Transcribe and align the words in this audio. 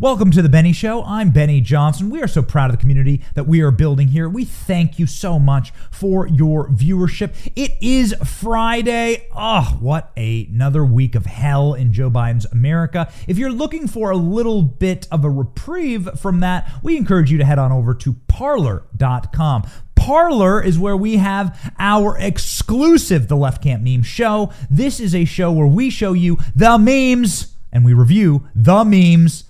Welcome 0.00 0.32
to 0.32 0.42
the 0.42 0.48
Benny 0.48 0.72
Show. 0.72 1.04
I'm 1.04 1.30
Benny 1.30 1.60
Johnson. 1.60 2.10
We 2.10 2.20
are 2.20 2.26
so 2.26 2.42
proud 2.42 2.68
of 2.68 2.76
the 2.76 2.80
community 2.80 3.22
that 3.34 3.46
we 3.46 3.60
are 3.60 3.70
building 3.70 4.08
here. 4.08 4.28
We 4.28 4.44
thank 4.44 4.98
you 4.98 5.06
so 5.06 5.38
much 5.38 5.72
for 5.92 6.26
your 6.26 6.68
viewership. 6.68 7.32
It 7.54 7.76
is 7.80 8.12
Friday. 8.24 9.28
Oh, 9.32 9.78
what 9.78 10.10
a, 10.16 10.46
another 10.46 10.84
week 10.84 11.14
of 11.14 11.26
hell 11.26 11.74
in 11.74 11.92
Joe 11.92 12.10
Biden's 12.10 12.44
America. 12.46 13.08
If 13.28 13.38
you're 13.38 13.52
looking 13.52 13.86
for 13.86 14.10
a 14.10 14.16
little 14.16 14.62
bit 14.62 15.06
of 15.12 15.24
a 15.24 15.30
reprieve 15.30 16.18
from 16.18 16.40
that, 16.40 16.68
we 16.82 16.96
encourage 16.96 17.30
you 17.30 17.38
to 17.38 17.44
head 17.44 17.60
on 17.60 17.70
over 17.70 17.94
to 17.94 18.14
parler.com. 18.26 19.62
Parler 19.94 20.60
is 20.60 20.76
where 20.76 20.96
we 20.96 21.18
have 21.18 21.72
our 21.78 22.18
exclusive 22.18 23.28
The 23.28 23.36
Left 23.36 23.62
Can't 23.62 23.84
Meme 23.84 24.02
show. 24.02 24.52
This 24.68 24.98
is 24.98 25.14
a 25.14 25.24
show 25.24 25.52
where 25.52 25.68
we 25.68 25.88
show 25.88 26.14
you 26.14 26.38
the 26.56 26.78
memes 26.78 27.54
and 27.70 27.84
we 27.84 27.94
review 27.94 28.48
the 28.56 28.84
memes 28.84 29.44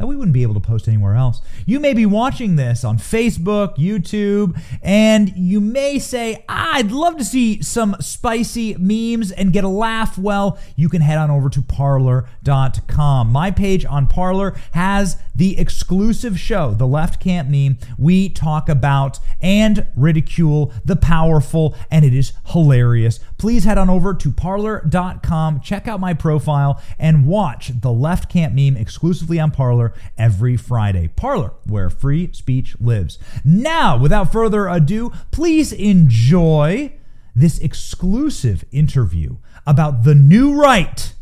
that 0.00 0.06
we 0.06 0.16
wouldn't 0.16 0.32
be 0.32 0.42
able 0.42 0.54
to 0.54 0.60
post 0.60 0.88
anywhere 0.88 1.14
else. 1.14 1.42
You 1.66 1.78
may 1.78 1.92
be 1.92 2.06
watching 2.06 2.56
this 2.56 2.84
on 2.84 2.96
Facebook, 2.96 3.76
YouTube, 3.76 4.58
and 4.82 5.30
you 5.36 5.60
may 5.60 5.98
say, 5.98 6.42
I'd 6.48 6.90
love 6.90 7.18
to 7.18 7.24
see 7.24 7.60
some 7.60 7.94
spicy 8.00 8.76
memes 8.78 9.30
and 9.30 9.52
get 9.52 9.62
a 9.62 9.68
laugh. 9.68 10.16
Well, 10.16 10.58
you 10.74 10.88
can 10.88 11.02
head 11.02 11.18
on 11.18 11.30
over 11.30 11.50
to 11.50 11.60
parler.com. 11.60 13.30
My 13.30 13.50
page 13.50 13.84
on 13.84 14.06
Parler 14.06 14.56
has 14.72 15.18
the 15.34 15.58
exclusive 15.58 16.40
show, 16.40 16.72
The 16.72 16.86
Left 16.86 17.20
Can't 17.20 17.50
Meme. 17.50 17.76
We 17.98 18.30
talk 18.30 18.70
about 18.70 19.18
and 19.42 19.86
ridicule 19.94 20.72
the 20.82 20.96
powerful, 20.96 21.76
and 21.90 22.06
it 22.06 22.14
is 22.14 22.32
hilarious. 22.46 23.20
Please 23.40 23.64
head 23.64 23.78
on 23.78 23.88
over 23.88 24.12
to 24.12 24.30
parler.com, 24.30 25.62
check 25.62 25.88
out 25.88 25.98
my 25.98 26.12
profile, 26.12 26.78
and 26.98 27.26
watch 27.26 27.72
The 27.80 27.90
Left 27.90 28.28
Can't 28.30 28.54
Meme 28.54 28.76
exclusively 28.76 29.40
on 29.40 29.50
Parler 29.50 29.94
every 30.18 30.58
Friday. 30.58 31.08
Parler, 31.08 31.52
where 31.64 31.88
free 31.88 32.30
speech 32.34 32.78
lives. 32.78 33.18
Now, 33.42 33.96
without 33.96 34.30
further 34.30 34.68
ado, 34.68 35.10
please 35.30 35.72
enjoy 35.72 36.92
this 37.34 37.58
exclusive 37.60 38.62
interview 38.72 39.38
about 39.66 40.02
the 40.02 40.14
new 40.14 40.60
right 40.60 41.14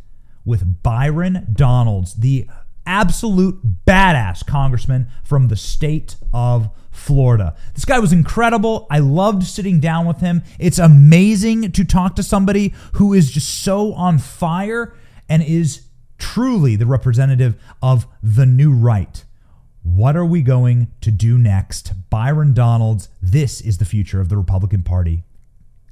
with 0.45 0.83
Byron 0.83 1.47
Donalds, 1.53 2.14
the 2.14 2.48
absolute 2.85 3.85
badass 3.87 4.45
congressman 4.45 5.07
from 5.23 5.47
the 5.47 5.57
state 5.57 6.17
of 6.35 6.69
Florida. 6.99 7.57
This 7.75 7.85
guy 7.85 7.99
was 7.99 8.13
incredible. 8.13 8.87
I 8.91 8.99
loved 8.99 9.45
sitting 9.45 9.81
down 9.81 10.07
with 10.07 10.21
him. 10.21 10.43
It's 10.59 10.79
amazing 10.79 11.73
to 11.73 11.85
talk 11.85 12.17
to 12.17 12.23
somebody 12.23 12.75
who 12.95 13.15
is 13.15 13.31
just 13.31 13.63
so 13.63 13.95
on 13.95 14.19
fire 14.19 14.95
and 15.29 15.43
is 15.43 15.83
truly 16.19 16.77
the 16.77 16.87
representative 16.87 17.55
of 17.81 18.07
the 18.23 18.45
new 18.45 18.73
right. 18.73 19.25
What 19.83 20.17
are 20.17 20.25
we 20.25 20.43
going 20.43 20.89
to 21.01 21.11
do 21.11 21.39
next? 21.39 21.93
Byron 22.11 22.53
Donalds, 22.53 23.09
this 23.23 23.61
is 23.61 23.79
the 23.79 23.85
future 23.85 24.21
of 24.21 24.29
the 24.29 24.37
Republican 24.37 24.83
Party. 24.83 25.23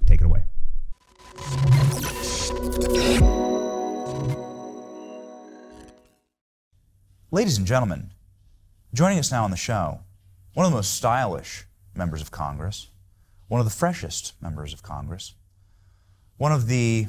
Take 0.04 0.20
it 0.20 0.26
away. 0.26 0.42
Ladies 7.30 7.58
and 7.58 7.66
gentlemen, 7.66 8.10
joining 8.92 9.18
us 9.18 9.30
now 9.30 9.44
on 9.44 9.50
the 9.50 9.56
show, 9.56 10.00
one 10.56 10.64
of 10.64 10.72
the 10.72 10.76
most 10.76 10.94
stylish 10.94 11.66
members 11.94 12.22
of 12.22 12.30
Congress, 12.30 12.88
one 13.46 13.60
of 13.60 13.66
the 13.66 13.70
freshest 13.70 14.32
members 14.40 14.72
of 14.72 14.82
Congress, 14.82 15.34
one 16.38 16.50
of 16.50 16.66
the, 16.66 17.06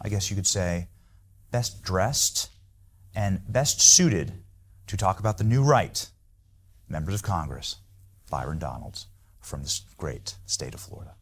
I 0.00 0.08
guess 0.08 0.30
you 0.30 0.36
could 0.36 0.46
say, 0.46 0.86
best 1.50 1.82
dressed 1.82 2.50
and 3.12 3.40
best 3.48 3.80
suited 3.80 4.34
to 4.86 4.96
talk 4.96 5.18
about 5.18 5.38
the 5.38 5.42
new 5.42 5.64
right, 5.64 6.08
members 6.88 7.16
of 7.16 7.24
Congress, 7.24 7.78
Byron 8.30 8.60
Donalds 8.60 9.08
from 9.40 9.62
this 9.62 9.82
great 9.96 10.36
state 10.46 10.74
of 10.74 10.80
Florida. 10.80 11.16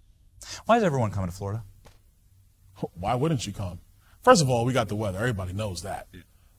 Why 0.66 0.76
is 0.76 0.82
everyone 0.82 1.12
coming 1.12 1.30
to 1.30 1.34
Florida? 1.34 1.64
Why 2.92 3.14
wouldn't 3.14 3.46
you 3.46 3.54
come? 3.54 3.78
First 4.22 4.42
of 4.42 4.50
all, 4.50 4.66
we 4.66 4.74
got 4.74 4.88
the 4.88 4.96
weather. 4.96 5.16
Everybody 5.16 5.54
knows 5.54 5.80
that. 5.80 6.08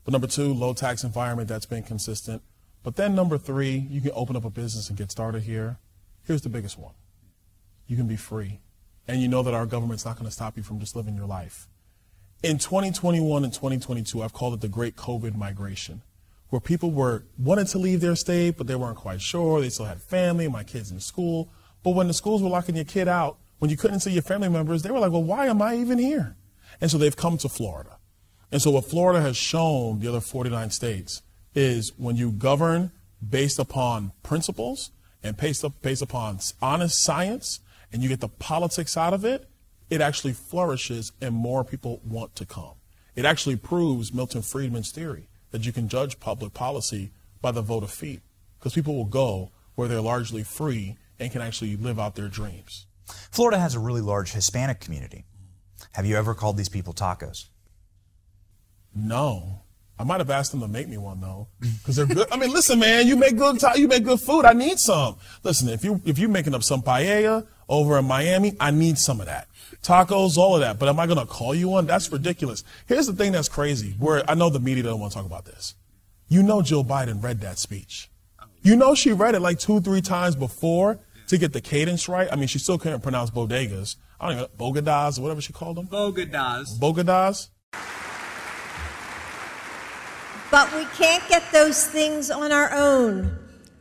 But 0.03 0.13
number 0.13 0.25
two, 0.25 0.51
low 0.51 0.73
tax 0.73 1.03
environment, 1.03 1.47
that's 1.47 1.67
been 1.67 1.83
consistent. 1.83 2.41
But 2.87 2.95
then 2.95 3.15
number 3.15 3.37
three, 3.37 3.85
you 3.91 3.99
can 3.99 4.11
open 4.13 4.37
up 4.37 4.45
a 4.45 4.49
business 4.49 4.87
and 4.87 4.97
get 4.97 5.11
started 5.11 5.43
here. 5.43 5.77
Here's 6.23 6.41
the 6.41 6.47
biggest 6.47 6.79
one. 6.79 6.93
You 7.85 7.97
can 7.97 8.07
be 8.07 8.15
free. 8.15 8.61
And 9.09 9.21
you 9.21 9.27
know 9.27 9.43
that 9.43 9.53
our 9.53 9.65
government's 9.65 10.05
not 10.05 10.15
going 10.15 10.23
to 10.23 10.31
stop 10.31 10.55
you 10.55 10.63
from 10.63 10.79
just 10.79 10.95
living 10.95 11.13
your 11.13 11.25
life. 11.25 11.67
In 12.43 12.57
2021 12.57 13.43
and 13.43 13.51
2022, 13.51 14.23
I've 14.23 14.31
called 14.31 14.53
it 14.53 14.61
the 14.61 14.69
great 14.69 14.95
COVID 14.95 15.35
migration, 15.35 16.01
where 16.47 16.61
people 16.61 16.91
were 16.91 17.25
wanted 17.37 17.67
to 17.67 17.77
leave 17.77 17.99
their 17.99 18.15
state, 18.15 18.55
but 18.57 18.67
they 18.67 18.75
weren't 18.75 18.95
quite 18.95 19.19
sure. 19.19 19.59
They 19.59 19.67
still 19.67 19.83
had 19.83 20.01
family, 20.01 20.47
my 20.47 20.63
kids 20.63 20.89
in 20.89 21.01
school. 21.01 21.49
But 21.83 21.91
when 21.91 22.07
the 22.07 22.13
schools 22.13 22.41
were 22.41 22.47
locking 22.47 22.77
your 22.77 22.85
kid 22.85 23.09
out, 23.09 23.37
when 23.59 23.69
you 23.69 23.75
couldn't 23.75 23.99
see 23.99 24.11
your 24.11 24.21
family 24.21 24.47
members, 24.47 24.83
they 24.83 24.91
were 24.91 24.99
like, 24.99 25.11
well, 25.11 25.25
why 25.25 25.47
am 25.47 25.61
I 25.61 25.75
even 25.75 25.99
here? 25.99 26.37
And 26.79 26.89
so 26.89 26.97
they've 26.97 27.17
come 27.17 27.37
to 27.39 27.49
Florida. 27.49 27.97
And 28.49 28.61
so 28.61 28.71
what 28.71 28.85
Florida 28.85 29.19
has 29.19 29.35
shown 29.35 29.99
the 29.99 30.07
other 30.07 30.21
49 30.21 30.69
states 30.69 31.21
is 31.57 31.91
when 31.97 32.15
you 32.15 32.31
govern 32.31 32.91
based 33.27 33.57
upon 33.57 34.11
principles 34.21 34.91
and 35.23 35.35
based, 35.35 35.65
up, 35.65 35.81
based 35.81 36.03
upon 36.03 36.37
honest 36.61 37.03
science 37.03 37.61
and 37.91 38.03
you 38.03 38.09
get 38.09 38.19
the 38.19 38.27
politics 38.27 38.95
out 38.95 39.11
of 39.11 39.25
it, 39.25 39.49
it 39.89 39.99
actually 39.99 40.33
flourishes 40.33 41.11
and 41.19 41.33
more 41.33 41.63
people 41.63 41.99
want 42.05 42.35
to 42.35 42.45
come. 42.45 42.75
It 43.15 43.25
actually 43.25 43.55
proves 43.55 44.13
Milton 44.13 44.43
Friedman's 44.43 44.91
theory 44.91 45.29
that 45.49 45.65
you 45.65 45.73
can 45.73 45.89
judge 45.89 46.19
public 46.19 46.53
policy 46.53 47.11
by 47.41 47.49
the 47.49 47.63
vote 47.63 47.81
of 47.81 47.89
feet 47.89 48.21
because 48.59 48.75
people 48.75 48.95
will 48.95 49.05
go 49.05 49.49
where 49.73 49.87
they're 49.87 49.99
largely 49.99 50.43
free 50.43 50.95
and 51.19 51.31
can 51.31 51.41
actually 51.41 51.75
live 51.75 51.99
out 51.99 52.13
their 52.13 52.27
dreams. 52.27 52.85
Florida 53.31 53.57
has 53.57 53.73
a 53.73 53.79
really 53.79 54.01
large 54.01 54.33
Hispanic 54.33 54.79
community. 54.79 55.25
Have 55.93 56.05
you 56.05 56.17
ever 56.17 56.35
called 56.35 56.57
these 56.57 56.69
people 56.69 56.93
tacos? 56.93 57.47
No. 58.93 59.63
I 59.99 60.03
might 60.03 60.19
have 60.19 60.29
asked 60.29 60.51
them 60.51 60.61
to 60.61 60.67
make 60.67 60.87
me 60.87 60.97
one 60.97 61.19
though, 61.21 61.47
because 61.59 61.95
they're 61.95 62.05
good. 62.05 62.27
I 62.31 62.37
mean, 62.37 62.51
listen, 62.51 62.79
man, 62.79 63.07
you 63.07 63.15
make 63.15 63.35
good 63.35 63.61
you 63.75 63.87
make 63.87 64.03
good 64.03 64.19
food. 64.19 64.45
I 64.45 64.53
need 64.53 64.79
some. 64.79 65.17
Listen, 65.43 65.69
if 65.69 65.83
you 65.83 66.01
if 66.05 66.19
you're 66.19 66.29
making 66.29 66.53
up 66.53 66.63
some 66.63 66.81
paella 66.81 67.47
over 67.67 67.97
in 67.97 68.05
Miami, 68.05 68.55
I 68.59 68.71
need 68.71 68.97
some 68.97 69.19
of 69.19 69.25
that 69.25 69.47
tacos, 69.81 70.37
all 70.37 70.55
of 70.55 70.61
that. 70.61 70.79
But 70.79 70.89
am 70.89 70.99
I 70.99 71.05
going 71.05 71.19
to 71.19 71.25
call 71.25 71.55
you 71.55 71.69
one? 71.69 71.85
That's 71.85 72.11
ridiculous. 72.11 72.63
Here's 72.87 73.07
the 73.07 73.13
thing 73.13 73.31
that's 73.31 73.49
crazy. 73.49 73.95
Where 73.99 74.29
I 74.29 74.35
know 74.35 74.49
the 74.49 74.59
media 74.59 74.83
doesn't 74.83 74.99
want 74.99 75.13
to 75.13 75.17
talk 75.17 75.25
about 75.25 75.45
this. 75.45 75.75
You 76.27 76.43
know, 76.43 76.61
Jill 76.61 76.83
Biden 76.83 77.23
read 77.23 77.41
that 77.41 77.57
speech. 77.57 78.09
You 78.61 78.75
know, 78.75 78.95
she 78.95 79.13
read 79.13 79.35
it 79.35 79.39
like 79.39 79.59
two, 79.59 79.79
three 79.79 80.01
times 80.01 80.35
before 80.35 80.99
to 81.27 81.37
get 81.37 81.53
the 81.53 81.61
cadence 81.61 82.09
right. 82.09 82.27
I 82.31 82.35
mean, 82.35 82.47
she 82.47 82.59
still 82.59 82.77
couldn't 82.77 83.01
pronounce 83.01 83.29
bodegas. 83.29 83.95
I 84.19 84.29
don't 84.29 84.37
know, 84.37 84.47
bogadas 84.57 85.19
or 85.19 85.21
whatever 85.21 85.41
she 85.41 85.53
called 85.53 85.77
them. 85.77 85.87
Bogadas. 85.87 86.77
Bogadas. 86.79 87.49
But 90.49 90.73
we 90.73 90.85
can't 90.97 91.27
get 91.27 91.51
those 91.51 91.85
things 91.87 92.31
on 92.31 92.51
our 92.51 92.73
own. 92.73 93.37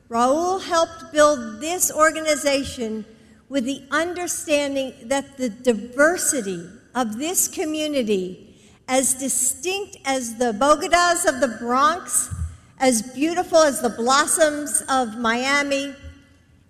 Raul 0.09 0.63
helped 0.63 1.13
build 1.13 1.61
this 1.61 1.93
organization 1.93 3.05
with 3.49 3.65
the 3.65 3.83
understanding 3.91 4.93
that 5.05 5.37
the 5.37 5.49
diversity 5.49 6.69
of 6.95 7.19
this 7.19 7.47
community, 7.47 8.57
as 8.89 9.15
distinct 9.15 9.99
as 10.05 10.37
the 10.37 10.53
Bogadas 10.53 11.27
of 11.27 11.41
the 11.41 11.57
Bronx, 11.61 12.35
as 12.79 13.03
beautiful 13.03 13.59
as 13.59 13.81
the 13.81 13.89
blossoms 13.89 14.83
of 14.89 15.17
Miami, 15.19 15.95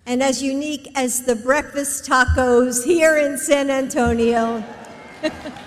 and 0.05 0.23
as 0.23 0.41
unique 0.41 0.89
as 0.95 1.23
the 1.23 1.35
breakfast 1.35 2.05
tacos 2.05 2.85
here 2.85 3.17
in 3.17 3.37
San 3.37 3.69
Antonio. 3.69 4.63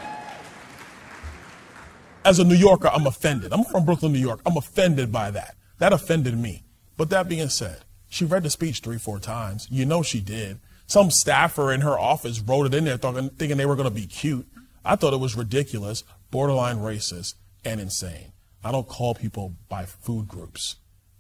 as 2.25 2.39
a 2.39 2.45
New 2.45 2.55
Yorker, 2.55 2.89
I'm 2.89 3.07
offended. 3.07 3.53
I'm 3.53 3.65
from 3.65 3.85
Brooklyn, 3.85 4.13
New 4.13 4.19
York. 4.19 4.41
I'm 4.45 4.57
offended 4.57 5.11
by 5.11 5.31
that. 5.31 5.57
That 5.79 5.93
offended 5.93 6.37
me. 6.39 6.65
But 6.97 7.11
that 7.11 7.29
being 7.29 7.49
said, 7.49 7.85
she 8.09 8.25
read 8.25 8.43
the 8.43 8.51
speech 8.51 8.81
three, 8.81 8.99
four 8.99 9.19
times. 9.19 9.67
You 9.71 9.87
know 9.87 10.03
she 10.03 10.21
did. 10.21 10.61
Some 10.87 11.11
staffer 11.11 11.73
in 11.73 11.81
her 11.83 11.99
office 11.99 12.41
wrote 12.41 12.67
it 12.67 12.75
in 12.75 12.85
there 12.85 12.99
thinking 12.99 13.57
they 13.57 13.67
were 13.67 13.77
going 13.77 13.89
to 13.89 13.95
be 13.95 14.07
cute. 14.07 14.47
I 14.85 14.97
thought 14.97 15.15
it 15.15 15.21
was 15.21 15.37
ridiculous, 15.37 16.05
borderline 16.31 16.79
racist, 16.79 17.35
and 17.65 17.81
insane. 17.81 18.33
I 18.63 18.73
don't 18.73 18.89
call 18.89 19.15
people 19.15 19.55
by 19.69 19.87
food 19.87 20.29
groups. 20.29 20.77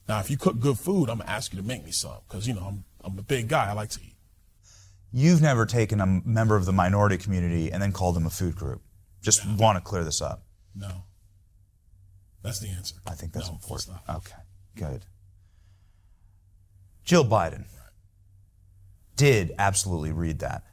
Now, 0.08 0.18
if 0.18 0.30
you 0.30 0.36
cook 0.36 0.58
good 0.58 0.78
food, 0.78 1.08
I'm 1.08 1.18
going 1.18 1.28
to 1.28 1.32
ask 1.32 1.52
you 1.52 1.60
to 1.60 1.66
make 1.66 1.84
me 1.84 1.92
some 1.92 2.18
because, 2.28 2.48
you 2.48 2.54
know, 2.54 2.62
I'm, 2.62 2.84
I'm 3.04 3.18
a 3.18 3.22
big 3.22 3.48
guy. 3.48 3.70
I 3.70 3.72
like 3.72 3.90
to 3.90 4.00
eat. 4.00 4.16
You've 5.12 5.40
never 5.40 5.66
taken 5.66 6.00
a 6.00 6.06
member 6.06 6.56
of 6.56 6.66
the 6.66 6.72
minority 6.72 7.16
community 7.16 7.70
and 7.72 7.82
then 7.82 7.92
called 7.92 8.16
them 8.16 8.26
a 8.26 8.30
food 8.30 8.56
group. 8.56 8.82
Just 9.22 9.46
want 9.46 9.76
to 9.76 9.80
clear 9.82 10.04
this 10.04 10.20
up. 10.20 10.42
No. 10.74 11.04
That's 12.42 12.60
the 12.60 12.68
answer. 12.68 12.96
I 13.06 13.12
think 13.12 13.32
that's 13.32 13.48
no, 13.48 13.54
important. 13.54 13.98
Okay, 14.08 14.36
good. 14.76 15.04
Jill 17.04 17.24
Biden 17.24 17.64
did 19.16 19.52
absolutely 19.58 20.12
read 20.12 20.38
that. 20.38 20.64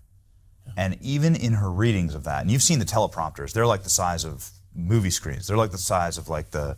And 0.77 0.97
even 1.01 1.35
in 1.35 1.53
her 1.53 1.71
readings 1.71 2.15
of 2.15 2.23
that, 2.25 2.41
and 2.41 2.51
you've 2.51 2.61
seen 2.61 2.79
the 2.79 2.85
teleprompters, 2.85 3.51
they're 3.53 3.67
like 3.67 3.83
the 3.83 3.89
size 3.89 4.23
of 4.23 4.49
movie 4.73 5.09
screens. 5.09 5.47
They're 5.47 5.57
like 5.57 5.71
the 5.71 5.77
size 5.77 6.17
of 6.17 6.29
like 6.29 6.51
the 6.51 6.77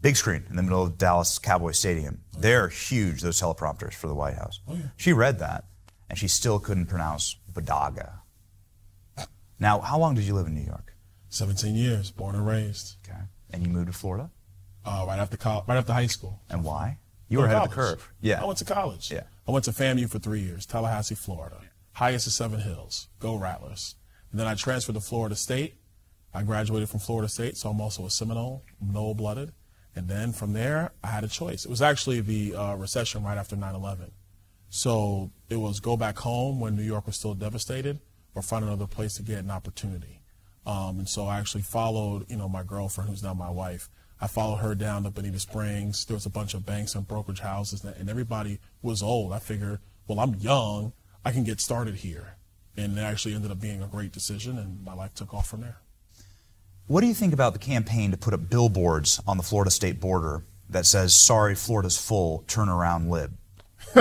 big 0.00 0.16
screen 0.16 0.44
in 0.50 0.56
the 0.56 0.62
middle 0.62 0.82
of 0.82 0.98
Dallas 0.98 1.38
Cowboy 1.38 1.70
Stadium. 1.70 2.20
Oh, 2.36 2.40
they're 2.40 2.68
huge, 2.68 3.22
those 3.22 3.40
teleprompters 3.40 3.94
for 3.94 4.08
the 4.08 4.14
White 4.14 4.34
House. 4.34 4.60
Oh, 4.68 4.74
yeah. 4.74 4.88
She 4.96 5.12
read 5.12 5.38
that, 5.38 5.64
and 6.10 6.18
she 6.18 6.28
still 6.28 6.58
couldn't 6.58 6.86
pronounce 6.86 7.36
Bodaga. 7.52 8.14
Now, 9.60 9.80
how 9.80 9.98
long 9.98 10.14
did 10.14 10.24
you 10.24 10.34
live 10.34 10.48
in 10.48 10.54
New 10.54 10.66
York? 10.66 10.91
17 11.32 11.74
years, 11.74 12.10
born 12.10 12.34
and 12.34 12.46
raised. 12.46 12.96
Okay. 13.04 13.18
And 13.50 13.66
you 13.66 13.72
moved 13.72 13.86
to 13.86 13.92
Florida? 13.92 14.30
Uh, 14.84 15.04
right 15.06 15.18
after 15.18 15.36
college, 15.36 15.64
right 15.66 15.78
after 15.78 15.92
high 15.92 16.06
school. 16.06 16.40
And 16.50 16.62
why? 16.64 16.98
You 17.28 17.38
were 17.38 17.46
ahead 17.46 17.62
of 17.62 17.70
the 17.70 17.74
curve. 17.74 18.12
Yeah. 18.20 18.42
I 18.42 18.44
went 18.44 18.58
to 18.58 18.64
college. 18.64 19.10
Yeah. 19.10 19.22
I 19.48 19.52
went 19.52 19.64
to 19.64 19.70
FAMU 19.70 20.10
for 20.10 20.18
three 20.18 20.40
years, 20.40 20.66
Tallahassee, 20.66 21.14
Florida. 21.14 21.56
Highest 21.92 22.26
of 22.26 22.34
Seven 22.34 22.60
Hills. 22.60 23.08
Go 23.18 23.36
Rattlers. 23.36 23.94
And 24.30 24.38
then 24.38 24.46
I 24.46 24.54
transferred 24.54 24.94
to 24.94 25.00
Florida 25.00 25.34
State. 25.34 25.76
I 26.34 26.42
graduated 26.42 26.88
from 26.88 27.00
Florida 27.00 27.28
State, 27.28 27.56
so 27.56 27.70
I'm 27.70 27.80
also 27.80 28.04
a 28.04 28.10
Seminole, 28.10 28.64
Noel 28.80 29.14
blooded. 29.14 29.52
And 29.94 30.08
then 30.08 30.32
from 30.32 30.52
there, 30.52 30.92
I 31.02 31.08
had 31.08 31.24
a 31.24 31.28
choice. 31.28 31.64
It 31.64 31.70
was 31.70 31.82
actually 31.82 32.20
the 32.20 32.54
uh, 32.54 32.74
recession 32.76 33.24
right 33.24 33.36
after 33.36 33.56
9 33.56 33.74
11. 33.74 34.10
So 34.70 35.30
it 35.50 35.56
was 35.56 35.80
go 35.80 35.98
back 35.98 36.18
home 36.18 36.60
when 36.60 36.76
New 36.76 36.82
York 36.82 37.06
was 37.06 37.16
still 37.16 37.34
devastated 37.34 38.00
or 38.34 38.40
find 38.40 38.64
another 38.64 38.86
place 38.86 39.14
to 39.14 39.22
get 39.22 39.38
an 39.38 39.50
opportunity. 39.50 40.21
Um, 40.66 40.98
and 41.00 41.08
so 41.08 41.26
I 41.26 41.38
actually 41.38 41.62
followed, 41.62 42.30
you 42.30 42.36
know, 42.36 42.48
my 42.48 42.62
girlfriend, 42.62 43.10
who's 43.10 43.22
now 43.22 43.34
my 43.34 43.50
wife. 43.50 43.88
I 44.20 44.28
followed 44.28 44.58
her 44.58 44.74
down 44.76 45.02
to 45.02 45.10
Bonita 45.10 45.40
Springs. 45.40 46.04
There 46.04 46.14
was 46.14 46.26
a 46.26 46.30
bunch 46.30 46.54
of 46.54 46.64
banks 46.64 46.94
and 46.94 47.06
brokerage 47.08 47.40
houses, 47.40 47.82
and 47.84 48.08
everybody 48.08 48.60
was 48.80 49.02
old. 49.02 49.32
I 49.32 49.40
figured, 49.40 49.80
well, 50.06 50.20
I'm 50.20 50.34
young. 50.36 50.92
I 51.24 51.32
can 51.32 51.42
get 51.42 51.60
started 51.60 51.96
here. 51.96 52.34
And 52.76 52.96
it 52.96 53.00
actually 53.02 53.34
ended 53.34 53.50
up 53.50 53.58
being 53.60 53.82
a 53.82 53.86
great 53.88 54.12
decision, 54.12 54.58
and 54.58 54.84
my 54.84 54.94
life 54.94 55.12
took 55.14 55.34
off 55.34 55.48
from 55.48 55.62
there. 55.62 55.78
What 56.86 57.00
do 57.00 57.06
you 57.08 57.14
think 57.14 57.32
about 57.32 57.52
the 57.52 57.58
campaign 57.58 58.10
to 58.12 58.16
put 58.16 58.32
up 58.32 58.48
billboards 58.48 59.20
on 59.26 59.36
the 59.36 59.42
Florida 59.42 59.70
state 59.70 59.98
border 60.00 60.44
that 60.70 60.86
says, 60.86 61.14
sorry, 61.14 61.54
Florida's 61.56 61.98
full, 61.98 62.44
turn 62.46 62.68
around, 62.68 63.10
lib? 63.10 63.36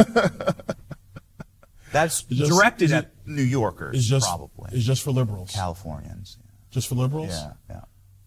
That's 1.91 2.23
just- 2.23 2.49
directed 2.51 2.91
at 2.91 3.11
New 3.25 3.41
Yorkers, 3.43 3.97
It's 3.97 4.05
just, 4.05 4.25
probably. 4.27 4.69
it's 4.73 4.85
just 4.85 5.01
for 5.03 5.11
liberals. 5.11 5.51
Californians. 5.51 6.37
Just 6.71 6.87
for 6.87 6.95
liberals? 6.95 7.29
Yeah, 7.29 7.53
yeah. 7.69 7.81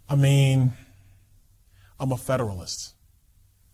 I 0.08 0.16
mean, 0.16 0.72
I'm 1.98 2.12
a 2.12 2.16
federalist. 2.16 2.94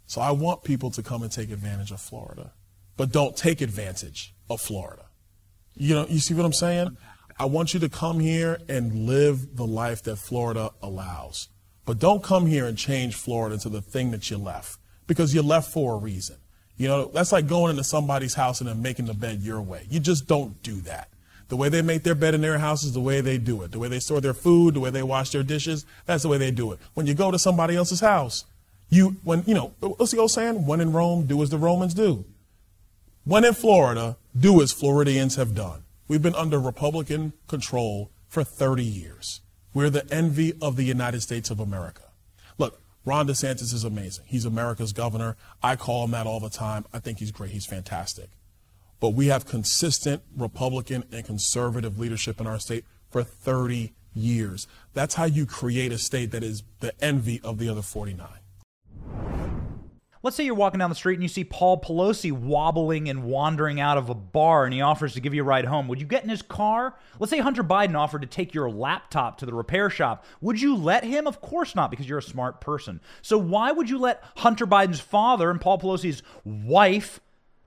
So 0.06 0.20
I 0.20 0.30
want 0.30 0.64
people 0.64 0.90
to 0.92 1.02
come 1.02 1.22
and 1.22 1.30
take 1.30 1.50
advantage 1.50 1.90
of 1.90 2.00
Florida, 2.00 2.52
but 2.96 3.12
don't 3.12 3.36
take 3.36 3.60
advantage 3.60 4.34
of 4.48 4.60
Florida. 4.60 5.04
You 5.74 5.94
know, 5.94 6.06
you 6.08 6.18
see 6.18 6.34
what 6.34 6.44
I'm 6.44 6.52
saying? 6.52 6.96
I 7.38 7.44
want 7.46 7.74
you 7.74 7.80
to 7.80 7.88
come 7.88 8.20
here 8.20 8.58
and 8.68 9.06
live 9.06 9.56
the 9.56 9.66
life 9.66 10.02
that 10.02 10.16
Florida 10.16 10.70
allows. 10.82 11.48
But 11.86 11.98
don't 11.98 12.22
come 12.22 12.46
here 12.46 12.66
and 12.66 12.76
change 12.76 13.14
Florida 13.14 13.54
into 13.54 13.68
the 13.68 13.80
thing 13.80 14.10
that 14.10 14.30
you 14.30 14.36
left 14.36 14.78
because 15.06 15.34
you 15.34 15.42
left 15.42 15.72
for 15.72 15.94
a 15.94 15.96
reason. 15.96 16.36
You 16.76 16.88
know, 16.88 17.10
that's 17.12 17.32
like 17.32 17.46
going 17.46 17.70
into 17.70 17.84
somebody's 17.84 18.34
house 18.34 18.60
and 18.60 18.68
then 18.68 18.82
making 18.82 19.06
the 19.06 19.14
bed 19.14 19.40
your 19.40 19.60
way. 19.60 19.86
You 19.90 20.00
just 20.00 20.26
don't 20.26 20.62
do 20.62 20.80
that. 20.82 21.08
The 21.50 21.56
way 21.56 21.68
they 21.68 21.82
make 21.82 22.04
their 22.04 22.14
bed 22.14 22.34
in 22.34 22.42
their 22.42 22.58
house 22.58 22.84
is 22.84 22.92
the 22.92 23.00
way 23.00 23.20
they 23.20 23.36
do 23.36 23.62
it. 23.62 23.72
The 23.72 23.80
way 23.80 23.88
they 23.88 23.98
store 23.98 24.20
their 24.20 24.32
food, 24.32 24.74
the 24.74 24.80
way 24.80 24.90
they 24.90 25.02
wash 25.02 25.30
their 25.30 25.42
dishes, 25.42 25.84
that's 26.06 26.22
the 26.22 26.28
way 26.28 26.38
they 26.38 26.52
do 26.52 26.70
it. 26.70 26.78
When 26.94 27.08
you 27.08 27.14
go 27.14 27.32
to 27.32 27.40
somebody 27.40 27.74
else's 27.74 27.98
house, 27.98 28.44
you 28.88 29.16
when 29.24 29.42
you 29.48 29.54
know 29.54 29.72
what's 29.80 30.12
the 30.12 30.18
old 30.18 30.30
saying? 30.30 30.64
When 30.64 30.80
in 30.80 30.92
Rome, 30.92 31.26
do 31.26 31.42
as 31.42 31.50
the 31.50 31.58
Romans 31.58 31.92
do. 31.92 32.24
When 33.24 33.44
in 33.44 33.54
Florida, 33.54 34.16
do 34.38 34.62
as 34.62 34.70
Floridians 34.70 35.34
have 35.34 35.54
done. 35.54 35.82
We've 36.06 36.22
been 36.22 36.36
under 36.36 36.58
Republican 36.58 37.32
control 37.48 38.10
for 38.28 38.44
30 38.44 38.84
years. 38.84 39.40
We're 39.74 39.90
the 39.90 40.08
envy 40.12 40.54
of 40.62 40.76
the 40.76 40.84
United 40.84 41.20
States 41.20 41.50
of 41.50 41.58
America. 41.58 42.02
Look, 42.58 42.80
Ron 43.04 43.26
DeSantis 43.26 43.74
is 43.74 43.82
amazing. 43.82 44.24
He's 44.28 44.44
America's 44.44 44.92
governor. 44.92 45.36
I 45.64 45.74
call 45.74 46.04
him 46.04 46.12
that 46.12 46.28
all 46.28 46.38
the 46.38 46.48
time. 46.48 46.84
I 46.92 47.00
think 47.00 47.18
he's 47.18 47.32
great. 47.32 47.50
He's 47.50 47.66
fantastic. 47.66 48.30
But 49.00 49.10
we 49.10 49.28
have 49.28 49.46
consistent 49.46 50.22
Republican 50.36 51.04
and 51.10 51.24
conservative 51.24 51.98
leadership 51.98 52.40
in 52.40 52.46
our 52.46 52.58
state 52.58 52.84
for 53.08 53.22
30 53.22 53.94
years. 54.12 54.66
That's 54.92 55.14
how 55.14 55.24
you 55.24 55.46
create 55.46 55.92
a 55.92 55.98
state 55.98 56.30
that 56.32 56.42
is 56.42 56.62
the 56.80 56.92
envy 57.02 57.40
of 57.42 57.58
the 57.58 57.68
other 57.68 57.82
49. 57.82 58.28
Let's 60.22 60.36
say 60.36 60.44
you're 60.44 60.54
walking 60.54 60.78
down 60.78 60.90
the 60.90 60.96
street 60.96 61.14
and 61.14 61.22
you 61.22 61.30
see 61.30 61.44
Paul 61.44 61.80
Pelosi 61.80 62.30
wobbling 62.30 63.08
and 63.08 63.24
wandering 63.24 63.80
out 63.80 63.96
of 63.96 64.10
a 64.10 64.14
bar 64.14 64.66
and 64.66 64.74
he 64.74 64.82
offers 64.82 65.14
to 65.14 65.20
give 65.20 65.32
you 65.32 65.40
a 65.40 65.46
ride 65.46 65.64
home. 65.64 65.88
Would 65.88 65.98
you 65.98 66.06
get 66.06 66.24
in 66.24 66.28
his 66.28 66.42
car? 66.42 66.94
Let's 67.18 67.30
say 67.30 67.38
Hunter 67.38 67.64
Biden 67.64 67.96
offered 67.96 68.20
to 68.20 68.28
take 68.28 68.52
your 68.52 68.70
laptop 68.70 69.38
to 69.38 69.46
the 69.46 69.54
repair 69.54 69.88
shop. 69.88 70.26
Would 70.42 70.60
you 70.60 70.76
let 70.76 71.04
him? 71.04 71.26
Of 71.26 71.40
course 71.40 71.74
not, 71.74 71.90
because 71.90 72.06
you're 72.06 72.18
a 72.18 72.22
smart 72.22 72.60
person. 72.60 73.00
So 73.22 73.38
why 73.38 73.72
would 73.72 73.88
you 73.88 73.98
let 73.98 74.22
Hunter 74.36 74.66
Biden's 74.66 75.00
father 75.00 75.50
and 75.50 75.58
Paul 75.58 75.78
Pelosi's 75.78 76.22
wife? 76.44 77.18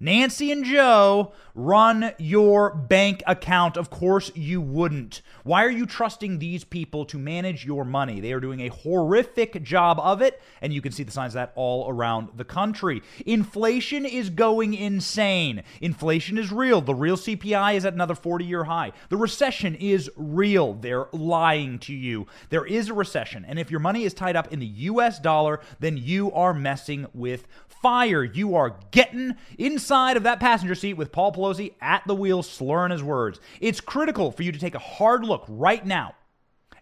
Nancy 0.03 0.51
and 0.51 0.65
Joe 0.65 1.31
run 1.55 2.11
your 2.17 2.75
bank 2.75 3.23
account. 3.25 3.77
Of 3.77 3.89
course, 3.89 4.31
you 4.35 4.59
wouldn't. 4.59 5.21
Why 5.44 5.63
are 5.63 5.71
you 5.71 5.85
trusting 5.85 6.39
these 6.39 6.65
people 6.65 7.05
to 7.05 7.17
manage 7.17 7.65
your 7.65 7.85
money? 7.85 8.19
They 8.19 8.33
are 8.33 8.41
doing 8.41 8.59
a 8.59 8.67
horrific 8.67 9.63
job 9.63 10.01
of 10.01 10.21
it, 10.21 10.41
and 10.61 10.73
you 10.73 10.81
can 10.81 10.91
see 10.91 11.03
the 11.03 11.11
signs 11.13 11.31
of 11.31 11.35
that 11.35 11.53
all 11.55 11.89
around 11.89 12.31
the 12.35 12.44
country. 12.44 13.01
Inflation 13.25 14.05
is 14.05 14.29
going 14.29 14.73
insane. 14.73 15.63
Inflation 15.79 16.38
is 16.38 16.51
real. 16.51 16.81
The 16.81 16.94
real 16.94 17.15
CPI 17.15 17.75
is 17.75 17.85
at 17.85 17.94
another 17.94 18.15
40 18.15 18.44
year 18.44 18.65
high. 18.65 18.91
The 19.07 19.15
recession 19.15 19.73
is 19.75 20.11
real. 20.17 20.73
They're 20.73 21.07
lying 21.13 21.79
to 21.79 21.94
you. 21.94 22.27
There 22.49 22.65
is 22.65 22.89
a 22.89 22.94
recession, 22.94 23.45
and 23.47 23.57
if 23.57 23.71
your 23.71 23.79
money 23.79 24.03
is 24.03 24.13
tied 24.13 24.35
up 24.35 24.51
in 24.51 24.59
the 24.59 24.65
US 24.65 25.17
dollar, 25.17 25.61
then 25.79 25.95
you 25.95 26.29
are 26.33 26.53
messing 26.53 27.07
with 27.13 27.47
fire. 27.81 28.25
You 28.25 28.56
are 28.56 28.75
getting 28.91 29.35
inside 29.57 29.93
of 29.94 30.24
that 30.24 30.40
passenger 30.40 30.74
seat 30.74 30.95
with 30.95 31.12
Paul 31.12 31.31
Pelosi 31.31 31.74
at 31.80 32.04
the 32.07 32.16
wheel, 32.16 32.42
slurring 32.42 32.92
his 32.92 33.04
words. 33.04 33.40
It's 33.62 33.80
critical 33.80 34.31
for 34.31 34.42
you 34.42 34.51
to 34.51 34.60
take 34.60 34.74
a 34.74 34.80
hard 34.80 35.24
look 35.24 35.45
right 35.48 35.86
now 35.86 36.16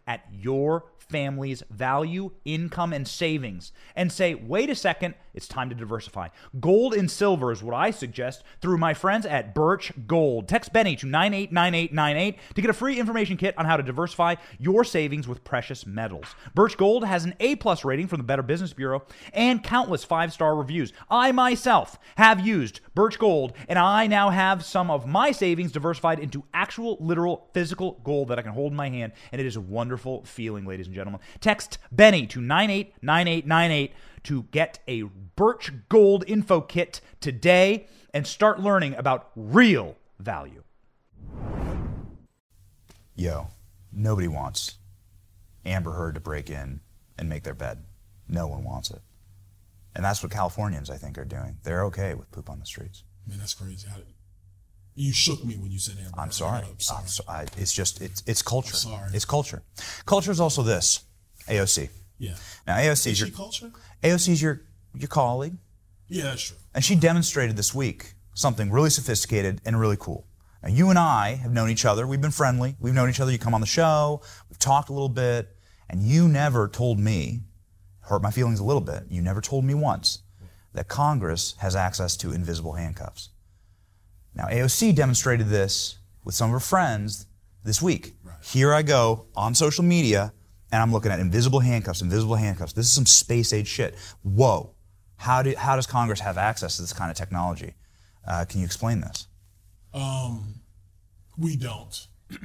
at 0.07 0.25
your 0.31 0.85
family's 1.11 1.61
value, 1.69 2.31
income, 2.45 2.93
and 2.93 3.07
savings 3.07 3.73
and 3.95 4.11
say, 4.11 4.33
wait 4.33 4.69
a 4.69 4.75
second, 4.75 5.13
it's 5.33 5.47
time 5.47 5.69
to 5.69 5.75
diversify. 5.75 6.29
Gold 6.59 6.93
and 6.93 7.09
silver 7.09 7.51
is 7.51 7.63
what 7.63 7.75
I 7.75 7.91
suggest 7.91 8.43
through 8.61 8.77
my 8.77 8.93
friends 8.93 9.25
at 9.25 9.53
Birch 9.55 9.91
Gold. 10.07 10.47
Text 10.47 10.73
Benny 10.73 10.95
to 10.97 11.05
989898 11.05 12.55
to 12.55 12.61
get 12.61 12.69
a 12.69 12.73
free 12.73 12.99
information 12.99 13.37
kit 13.37 13.57
on 13.57 13.65
how 13.65 13.77
to 13.77 13.83
diversify 13.83 14.35
your 14.59 14.83
savings 14.83 15.27
with 15.27 15.43
precious 15.43 15.85
metals. 15.85 16.35
Birch 16.53 16.77
Gold 16.77 17.05
has 17.05 17.25
an 17.25 17.35
A 17.39 17.55
plus 17.55 17.85
rating 17.85 18.07
from 18.07 18.17
the 18.17 18.23
Better 18.23 18.43
Business 18.43 18.73
Bureau 18.73 19.03
and 19.33 19.63
countless 19.63 20.03
five 20.03 20.33
star 20.33 20.55
reviews. 20.55 20.93
I 21.09 21.31
myself 21.31 21.97
have 22.17 22.45
used 22.45 22.81
Birch 22.95 23.19
Gold, 23.19 23.53
and 23.67 23.79
I 23.79 24.07
now 24.07 24.29
have 24.29 24.65
some 24.65 24.91
of 24.91 25.07
my 25.07 25.31
savings 25.31 25.71
diversified 25.71 26.19
into 26.19 26.43
actual, 26.53 26.97
literal, 26.99 27.49
physical 27.53 27.99
gold 28.03 28.29
that 28.29 28.39
I 28.39 28.41
can 28.41 28.51
hold 28.51 28.71
in 28.71 28.77
my 28.77 28.89
hand, 28.89 29.13
and 29.31 29.39
it 29.39 29.47
is 29.47 29.55
a 29.55 29.61
wonderful 29.61 30.23
feeling, 30.23 30.65
ladies 30.65 30.87
and 30.87 30.95
gentlemen. 30.95 31.00
Text 31.39 31.77
Benny 31.91 32.27
to 32.27 32.41
989898 32.41 33.93
to 34.23 34.43
get 34.51 34.79
a 34.87 35.03
Birch 35.35 35.71
Gold 35.89 36.23
info 36.27 36.61
kit 36.61 37.01
today 37.19 37.87
and 38.13 38.27
start 38.27 38.59
learning 38.59 38.95
about 38.95 39.31
real 39.35 39.95
value. 40.19 40.63
Yo, 43.15 43.47
nobody 43.91 44.27
wants 44.27 44.75
Amber 45.65 45.91
Heard 45.91 46.15
to 46.15 46.21
break 46.21 46.49
in 46.49 46.81
and 47.17 47.29
make 47.29 47.43
their 47.43 47.53
bed. 47.53 47.83
No 48.27 48.47
one 48.47 48.63
wants 48.63 48.91
it. 48.91 49.01
And 49.95 50.05
that's 50.05 50.23
what 50.23 50.31
Californians, 50.31 50.89
I 50.89 50.97
think, 50.97 51.17
are 51.17 51.25
doing. 51.25 51.57
They're 51.63 51.83
okay 51.85 52.13
with 52.13 52.31
poop 52.31 52.49
on 52.49 52.59
the 52.59 52.65
streets. 52.65 53.03
Man, 53.27 53.37
that's 53.37 53.53
crazy. 53.53 53.87
You 55.01 55.13
shook 55.13 55.43
me 55.43 55.55
when 55.55 55.71
you 55.71 55.79
said 55.79 55.95
Amber. 55.97 56.19
I'm 56.19 56.31
sorry. 56.31 56.63
I'm 56.63 56.79
sorry. 56.79 57.01
I'm 57.01 57.07
so, 57.07 57.23
I, 57.27 57.47
it's 57.57 57.73
just, 57.73 58.01
it's, 58.01 58.21
it's 58.27 58.43
culture. 58.43 58.75
sorry. 58.75 59.09
It's 59.15 59.25
culture. 59.25 59.63
Culture 60.05 60.29
is 60.29 60.39
also 60.39 60.61
this 60.61 61.05
AOC. 61.47 61.89
Yeah. 62.19 62.35
Now, 62.67 62.77
AOC 62.77 63.07
Is 63.07 63.19
your, 63.19 63.29
culture? 63.31 63.71
AOC 64.03 64.29
is 64.29 64.41
your, 64.43 64.61
your 64.93 65.07
colleague. 65.07 65.55
Yeah, 66.07 66.25
that's 66.25 66.43
true. 66.43 66.57
And 66.75 66.85
she 66.85 66.93
demonstrated 66.93 67.57
this 67.57 67.73
week 67.73 68.13
something 68.35 68.69
really 68.69 68.91
sophisticated 68.91 69.59
and 69.65 69.79
really 69.79 69.97
cool. 69.99 70.27
Now, 70.61 70.69
you 70.69 70.91
and 70.91 70.99
I 70.99 71.33
have 71.33 71.51
known 71.51 71.71
each 71.71 71.83
other. 71.83 72.05
We've 72.05 72.21
been 72.21 72.29
friendly. 72.29 72.75
We've 72.79 72.93
known 72.93 73.09
each 73.09 73.19
other. 73.19 73.31
You 73.31 73.39
come 73.39 73.55
on 73.55 73.61
the 73.61 73.65
show. 73.65 74.21
We've 74.49 74.59
talked 74.59 74.89
a 74.89 74.93
little 74.93 75.09
bit. 75.09 75.49
And 75.89 76.03
you 76.03 76.27
never 76.27 76.67
told 76.67 76.99
me, 76.99 77.39
hurt 78.01 78.21
my 78.21 78.29
feelings 78.29 78.59
a 78.59 78.63
little 78.63 78.81
bit, 78.81 79.05
you 79.09 79.23
never 79.23 79.41
told 79.41 79.65
me 79.65 79.73
once 79.73 80.19
that 80.73 80.87
Congress 80.87 81.55
has 81.57 81.75
access 81.75 82.15
to 82.17 82.31
invisible 82.31 82.73
handcuffs. 82.73 83.29
Now, 84.33 84.45
AOC 84.45 84.95
demonstrated 84.95 85.47
this 85.47 85.97
with 86.23 86.35
some 86.35 86.49
of 86.49 86.53
her 86.53 86.59
friends 86.59 87.25
this 87.63 87.81
week. 87.81 88.15
Here 88.41 88.73
I 88.73 88.81
go 88.81 89.25
on 89.35 89.53
social 89.55 89.83
media, 89.83 90.33
and 90.71 90.81
I'm 90.81 90.91
looking 90.91 91.11
at 91.11 91.19
invisible 91.19 91.59
handcuffs, 91.59 92.01
invisible 92.01 92.35
handcuffs. 92.35 92.73
This 92.73 92.85
is 92.85 92.91
some 92.91 93.05
space 93.05 93.53
age 93.53 93.67
shit. 93.67 93.95
Whoa. 94.23 94.73
How, 95.17 95.43
do, 95.43 95.53
how 95.55 95.75
does 95.75 95.85
Congress 95.85 96.21
have 96.21 96.37
access 96.37 96.77
to 96.77 96.81
this 96.81 96.93
kind 96.93 97.11
of 97.11 97.17
technology? 97.17 97.75
Uh, 98.27 98.45
can 98.47 98.59
you 98.59 98.65
explain 98.65 99.01
this? 99.01 99.27
Um, 99.93 100.61
we 101.37 101.55
don't. 101.55 102.07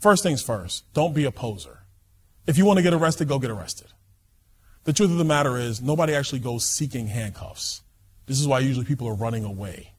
first 0.00 0.22
things 0.22 0.42
first, 0.42 0.92
don't 0.94 1.14
be 1.14 1.24
a 1.24 1.30
poser. 1.30 1.80
If 2.46 2.58
you 2.58 2.64
want 2.64 2.78
to 2.78 2.82
get 2.82 2.94
arrested, 2.94 3.28
go 3.28 3.38
get 3.38 3.50
arrested. 3.50 3.88
The 4.84 4.92
truth 4.92 5.10
of 5.10 5.18
the 5.18 5.24
matter 5.24 5.56
is, 5.56 5.82
nobody 5.82 6.14
actually 6.14 6.38
goes 6.38 6.64
seeking 6.64 7.08
handcuffs. 7.08 7.82
This 8.26 8.40
is 8.40 8.46
why 8.46 8.60
usually 8.60 8.86
people 8.86 9.08
are 9.08 9.14
running 9.14 9.44
away. 9.44 9.92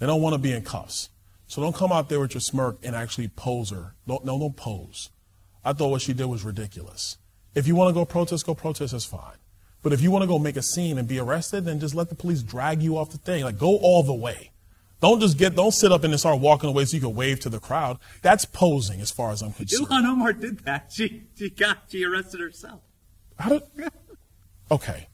They 0.00 0.06
don't 0.06 0.20
want 0.22 0.32
to 0.32 0.38
be 0.38 0.52
in 0.52 0.62
cuffs. 0.62 1.10
So 1.46 1.62
don't 1.62 1.74
come 1.74 1.92
out 1.92 2.08
there 2.08 2.18
with 2.20 2.34
your 2.34 2.40
smirk 2.40 2.78
and 2.82 2.96
actually 2.96 3.28
pose 3.28 3.70
her. 3.70 3.94
Don't, 4.08 4.24
no, 4.24 4.38
don't 4.38 4.56
pose. 4.56 5.10
I 5.64 5.72
thought 5.72 5.90
what 5.90 6.00
she 6.02 6.12
did 6.12 6.24
was 6.26 6.42
ridiculous. 6.42 7.18
If 7.54 7.66
you 7.66 7.76
want 7.76 7.90
to 7.90 7.94
go 7.94 8.04
protest, 8.04 8.46
go 8.46 8.54
protest, 8.54 8.92
that's 8.92 9.04
fine. 9.04 9.36
But 9.82 9.92
if 9.92 10.00
you 10.00 10.10
want 10.10 10.22
to 10.22 10.26
go 10.26 10.38
make 10.38 10.56
a 10.56 10.62
scene 10.62 10.98
and 10.98 11.06
be 11.06 11.18
arrested, 11.18 11.64
then 11.64 11.80
just 11.80 11.94
let 11.94 12.08
the 12.08 12.14
police 12.14 12.42
drag 12.42 12.82
you 12.82 12.96
off 12.96 13.10
the 13.10 13.18
thing. 13.18 13.44
Like, 13.44 13.58
go 13.58 13.76
all 13.76 14.02
the 14.02 14.14
way. 14.14 14.50
Don't 15.00 15.20
just 15.20 15.38
get, 15.38 15.54
don't 15.54 15.72
sit 15.72 15.92
up 15.92 16.04
and 16.04 16.18
start 16.18 16.40
walking 16.40 16.68
away 16.68 16.84
so 16.84 16.94
you 16.94 17.00
can 17.00 17.14
wave 17.14 17.40
to 17.40 17.48
the 17.48 17.58
crowd. 17.58 17.98
That's 18.22 18.44
posing 18.44 19.00
as 19.00 19.10
far 19.10 19.30
as 19.30 19.42
I'm 19.42 19.52
concerned. 19.52 19.88
Ilhan 19.88 20.04
Omar 20.04 20.32
did 20.34 20.60
that. 20.60 20.92
She, 20.92 21.24
she 21.36 21.50
got, 21.50 21.84
she 21.88 22.04
arrested 22.04 22.40
herself. 22.40 22.80
How 23.38 23.50
did, 23.50 23.62
okay. 24.70 25.08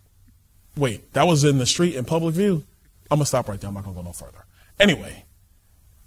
Wait, 0.77 1.13
that 1.13 1.27
was 1.27 1.45
in 1.45 1.59
the 1.59 1.67
street 1.67 1.95
in 1.95 2.05
public 2.05 2.35
view? 2.35 2.65
I'm 3.11 3.19
gonna 3.19 3.27
stop 3.27 3.49
right 3.49 3.61
there. 3.61 3.69
I'm 3.69 3.75
not 3.75 3.85
gonna 3.85 3.95
go 3.95 4.03
no 4.03 4.13
further. 4.13 4.46
Anyway, 4.79 5.25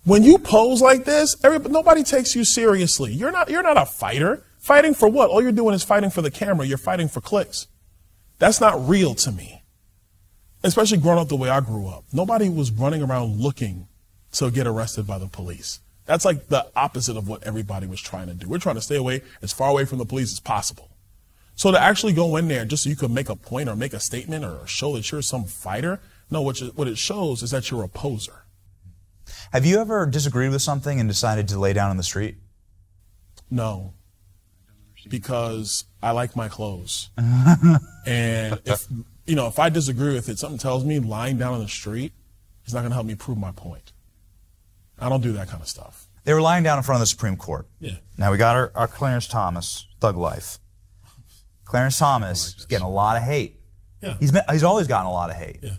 when 0.03 0.23
you 0.23 0.37
pose 0.37 0.81
like 0.81 1.05
this, 1.05 1.35
nobody 1.43 2.03
takes 2.03 2.35
you 2.35 2.43
seriously. 2.43 3.13
You're 3.13 3.31
not, 3.31 3.49
you're 3.49 3.63
not 3.63 3.77
a 3.77 3.85
fighter. 3.85 4.43
Fighting 4.57 4.93
for 4.93 5.09
what? 5.09 5.29
All 5.29 5.41
you're 5.41 5.51
doing 5.51 5.73
is 5.73 5.83
fighting 5.83 6.09
for 6.09 6.21
the 6.21 6.31
camera. 6.31 6.65
You're 6.65 6.77
fighting 6.77 7.07
for 7.07 7.21
clicks. 7.21 7.67
That's 8.37 8.61
not 8.61 8.87
real 8.87 9.15
to 9.15 9.31
me. 9.31 9.63
Especially 10.63 10.97
growing 10.97 11.19
up 11.19 11.29
the 11.29 11.35
way 11.35 11.49
I 11.49 11.61
grew 11.61 11.87
up. 11.87 12.05
Nobody 12.11 12.49
was 12.49 12.71
running 12.71 13.01
around 13.01 13.39
looking 13.39 13.87
to 14.33 14.51
get 14.51 14.67
arrested 14.67 15.07
by 15.07 15.17
the 15.17 15.27
police. 15.27 15.79
That's 16.05 16.25
like 16.25 16.47
the 16.47 16.67
opposite 16.75 17.17
of 17.17 17.27
what 17.27 17.43
everybody 17.43 17.87
was 17.87 18.01
trying 18.01 18.27
to 18.27 18.33
do. 18.33 18.49
We're 18.49 18.57
trying 18.57 18.75
to 18.75 18.81
stay 18.81 18.95
away 18.95 19.21
as 19.41 19.53
far 19.53 19.69
away 19.69 19.85
from 19.85 19.99
the 19.99 20.05
police 20.05 20.31
as 20.31 20.39
possible. 20.39 20.89
So 21.55 21.71
to 21.71 21.79
actually 21.79 22.13
go 22.13 22.35
in 22.37 22.47
there 22.47 22.65
just 22.65 22.83
so 22.83 22.89
you 22.89 22.95
can 22.95 23.13
make 23.13 23.29
a 23.29 23.35
point 23.35 23.69
or 23.69 23.75
make 23.75 23.93
a 23.93 23.99
statement 23.99 24.43
or 24.43 24.65
show 24.65 24.95
that 24.95 25.11
you're 25.11 25.21
some 25.21 25.43
fighter, 25.43 25.99
no, 26.31 26.41
what, 26.41 26.59
what 26.75 26.87
it 26.87 26.97
shows 26.97 27.43
is 27.43 27.51
that 27.51 27.69
you're 27.69 27.83
a 27.83 27.89
poser. 27.89 28.43
Have 29.51 29.65
you 29.65 29.79
ever 29.79 30.05
disagreed 30.05 30.51
with 30.51 30.61
something 30.61 30.99
and 30.99 31.09
decided 31.09 31.47
to 31.49 31.59
lay 31.59 31.73
down 31.73 31.91
in 31.91 31.97
the 31.97 32.03
street? 32.03 32.37
No. 33.49 33.93
Because 35.07 35.85
I 36.03 36.11
like 36.11 36.35
my 36.35 36.49
clothes. 36.49 37.09
and 38.05 38.59
if 38.65 38.87
you 39.25 39.35
know, 39.35 39.47
if 39.47 39.59
I 39.59 39.69
disagree 39.69 40.13
with 40.13 40.27
it, 40.29 40.37
something 40.39 40.57
tells 40.59 40.83
me 40.83 40.99
lying 40.99 41.37
down 41.37 41.53
in 41.55 41.61
the 41.61 41.67
street 41.69 42.13
is 42.65 42.73
not 42.73 42.81
gonna 42.83 42.93
help 42.95 43.07
me 43.07 43.15
prove 43.15 43.37
my 43.37 43.51
point. 43.51 43.91
I 44.99 45.07
don't 45.09 45.21
do 45.21 45.31
that 45.33 45.47
kind 45.47 45.61
of 45.61 45.67
stuff. 45.67 46.07
They 46.25 46.33
were 46.33 46.41
lying 46.41 46.63
down 46.63 46.77
in 46.77 46.83
front 46.83 46.97
of 46.97 47.01
the 47.01 47.07
Supreme 47.07 47.37
Court. 47.37 47.67
Yeah. 47.79 47.93
Now 48.17 48.31
we 48.31 48.37
got 48.37 48.55
our, 48.55 48.71
our 48.75 48.87
Clarence 48.87 49.27
Thomas, 49.27 49.87
Thug 49.99 50.17
Life. 50.17 50.59
Clarence 51.63 51.97
Thomas 51.97 52.55
is 52.57 52.65
getting 52.65 52.85
a 52.85 52.89
lot 52.89 53.15
of 53.15 53.23
hate. 53.23 53.59
Yeah. 54.01 54.15
He's 54.19 54.31
he's 54.51 54.63
always 54.63 54.87
gotten 54.87 55.07
a 55.07 55.11
lot 55.11 55.29
of 55.29 55.37
hate 55.37 55.59
Yeah. 55.63 55.75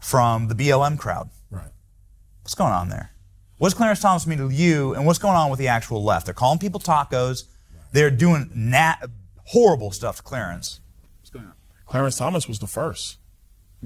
from 0.00 0.48
the 0.48 0.54
BLM 0.54 0.98
crowd. 0.98 1.30
What's 2.42 2.54
going 2.54 2.72
on 2.72 2.88
there? 2.88 3.12
What 3.58 3.68
does 3.68 3.74
Clarence 3.74 4.00
Thomas 4.00 4.26
mean 4.26 4.38
to 4.38 4.50
you, 4.50 4.94
and 4.94 5.06
what's 5.06 5.20
going 5.20 5.36
on 5.36 5.48
with 5.50 5.58
the 5.58 5.68
actual 5.68 6.02
left? 6.02 6.26
They're 6.26 6.34
calling 6.34 6.58
people 6.58 6.80
tacos. 6.80 7.44
They're 7.92 8.10
doing 8.10 8.50
nat- 8.54 9.04
horrible 9.44 9.92
stuff 9.92 10.16
to 10.16 10.22
Clarence. 10.22 10.80
What's 11.20 11.30
going 11.30 11.46
on? 11.46 11.52
Clarence 11.86 12.16
Thomas 12.16 12.48
was 12.48 12.58
the 12.58 12.66
first. 12.66 13.18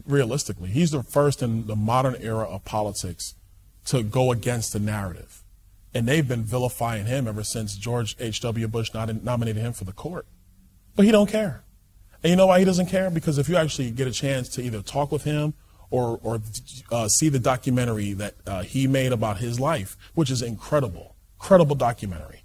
Realistically, 0.07 0.71
he's 0.71 0.93
the 0.93 1.03
first 1.03 1.43
in 1.43 1.67
the 1.67 1.77
modern 1.77 2.17
era 2.21 2.45
of 2.45 2.65
politics 2.65 3.35
to 3.87 4.03
go 4.03 4.33
against 4.33 4.73
the 4.73 4.81
narrative. 4.81 5.43
And 5.95 6.07
they've 6.07 6.27
been 6.27 6.43
vilifying 6.43 7.07
him 7.07 7.27
ever 7.27 7.43
since 7.43 7.77
George 7.77 8.17
H.W. 8.19 8.69
Bush 8.69 8.93
nominated 8.95 9.63
him 9.63 9.73
for 9.73 9.85
the 9.85 9.93
court. 9.93 10.27
But 10.95 11.05
he 11.05 11.11
don't 11.11 11.31
care. 11.31 11.65
And 12.23 12.31
you 12.31 12.37
know 12.37 12.47
why 12.47 12.59
he 12.59 12.65
doesn't 12.65 12.87
care? 12.87 13.11
Because 13.11 13.39
if 13.39 13.49
you 13.49 13.57
actually 13.57 13.91
get 13.91 14.07
a 14.07 14.13
chance 14.13 14.49
to 14.51 14.63
either 14.63 14.83
talk 14.83 15.13
with 15.13 15.25
him 15.25 15.55
or, 15.91 16.21
or 16.23 16.41
uh, 16.91 17.09
see 17.09 17.29
the 17.29 17.39
documentary 17.39 18.13
that 18.13 18.35
uh, 18.47 18.63
he 18.63 18.87
made 18.87 19.13
about 19.13 19.39
his 19.39 19.61
life, 19.61 19.97
which 20.15 20.31
is 20.31 20.43
incredible, 20.43 21.15
incredible 21.39 21.77
documentary. 21.77 22.43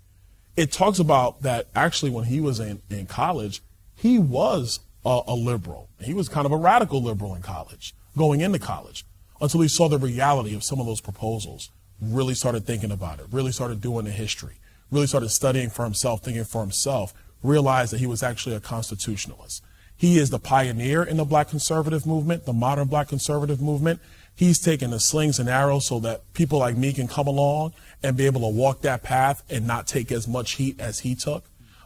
It 0.55 0.71
talks 0.71 0.99
about 0.99 1.41
that 1.41 1.67
actually 1.75 2.11
when 2.11 2.25
he 2.25 2.41
was 2.41 2.59
in, 2.59 2.81
in 2.89 3.05
college, 3.07 3.61
he 3.95 4.19
was 4.19 4.79
a, 5.05 5.21
a 5.27 5.35
liberal. 5.35 5.89
He 5.99 6.13
was 6.13 6.29
kind 6.29 6.45
of 6.45 6.51
a 6.51 6.57
radical 6.57 7.01
liberal 7.01 7.35
in 7.35 7.41
college, 7.41 7.95
going 8.17 8.41
into 8.41 8.59
college, 8.59 9.05
until 9.39 9.61
he 9.61 9.67
saw 9.67 9.87
the 9.87 9.97
reality 9.97 10.55
of 10.55 10.63
some 10.63 10.79
of 10.79 10.85
those 10.85 11.01
proposals, 11.01 11.69
really 12.01 12.33
started 12.33 12.65
thinking 12.65 12.91
about 12.91 13.19
it, 13.19 13.27
really 13.31 13.51
started 13.51 13.81
doing 13.81 14.05
the 14.05 14.11
history, 14.11 14.55
really 14.91 15.07
started 15.07 15.29
studying 15.29 15.69
for 15.69 15.83
himself, 15.85 16.23
thinking 16.23 16.43
for 16.43 16.61
himself, 16.61 17.13
realized 17.43 17.93
that 17.93 17.99
he 17.99 18.07
was 18.07 18.21
actually 18.21 18.55
a 18.55 18.59
constitutionalist. 18.59 19.63
He 20.01 20.17
is 20.17 20.31
the 20.31 20.39
pioneer 20.39 21.03
in 21.03 21.17
the 21.17 21.25
black 21.25 21.49
conservative 21.49 22.07
movement, 22.07 22.45
the 22.45 22.53
modern 22.53 22.87
black 22.87 23.09
conservative 23.09 23.61
movement. 23.61 23.99
He's 24.33 24.57
taken 24.57 24.89
the 24.89 24.99
slings 24.99 25.37
and 25.37 25.47
arrows 25.47 25.85
so 25.85 25.99
that 25.99 26.33
people 26.33 26.57
like 26.57 26.75
me 26.75 26.91
can 26.91 27.07
come 27.07 27.27
along 27.27 27.73
and 28.01 28.17
be 28.17 28.25
able 28.25 28.41
to 28.41 28.47
walk 28.47 28.81
that 28.81 29.03
path 29.03 29.43
and 29.47 29.67
not 29.67 29.85
take 29.85 30.11
as 30.11 30.27
much 30.27 30.53
heat 30.53 30.79
as 30.79 31.01
he 31.01 31.13
took. 31.13 31.43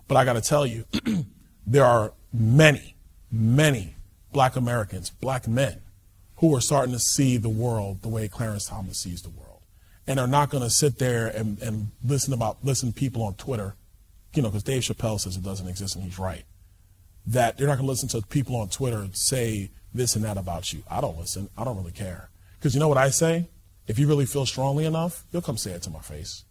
But 0.07 0.15
I 0.15 0.23
got 0.23 0.41
to 0.41 0.41
tell 0.41 0.65
you, 0.65 0.85
there 1.67 1.83
are 1.83 2.13
many, 2.31 2.95
many 3.29 3.95
black 4.31 4.55
Americans, 4.55 5.09
black 5.09 5.45
men, 5.45 5.81
who 6.37 6.55
are 6.55 6.61
starting 6.61 6.93
to 6.93 6.99
see 6.99 7.35
the 7.35 7.49
world 7.49 8.01
the 8.01 8.07
way 8.07 8.29
Clarence 8.29 8.67
Thomas 8.67 8.97
sees 8.97 9.23
the 9.23 9.29
world. 9.29 9.59
And 10.07 10.21
are 10.21 10.27
not 10.27 10.49
going 10.49 10.63
to 10.63 10.69
sit 10.69 10.99
there 10.99 11.27
and, 11.27 11.61
and 11.61 11.91
listen 12.01 12.31
about 12.31 12.63
listen 12.63 12.93
people 12.93 13.23
on 13.23 13.33
Twitter, 13.33 13.75
you 14.33 14.41
know, 14.41 14.47
because 14.47 14.63
Dave 14.63 14.83
Chappelle 14.83 15.19
says 15.19 15.35
it 15.35 15.43
doesn't 15.43 15.67
exist 15.67 15.97
and 15.97 16.05
he's 16.05 16.17
right. 16.17 16.45
That 17.27 17.57
they're 17.57 17.67
not 17.67 17.77
going 17.77 17.87
to 17.87 17.91
listen 17.91 18.09
to 18.09 18.21
people 18.21 18.55
on 18.55 18.69
Twitter 18.69 19.07
say 19.13 19.71
this 19.93 20.15
and 20.15 20.23
that 20.25 20.37
about 20.37 20.73
you. 20.73 20.83
I 20.89 21.01
don't 21.01 21.17
listen. 21.17 21.49
I 21.57 21.63
don't 21.63 21.77
really 21.77 21.91
care. 21.91 22.29
Because 22.59 22.73
you 22.73 22.79
know 22.79 22.87
what 22.87 22.97
I 22.97 23.09
say? 23.09 23.49
If 23.87 23.99
you 23.99 24.07
really 24.07 24.25
feel 24.25 24.45
strongly 24.45 24.85
enough, 24.85 25.25
you'll 25.31 25.41
come 25.41 25.57
say 25.57 25.71
it 25.71 25.81
to 25.83 25.89
my 25.89 25.99
face. 25.99 26.43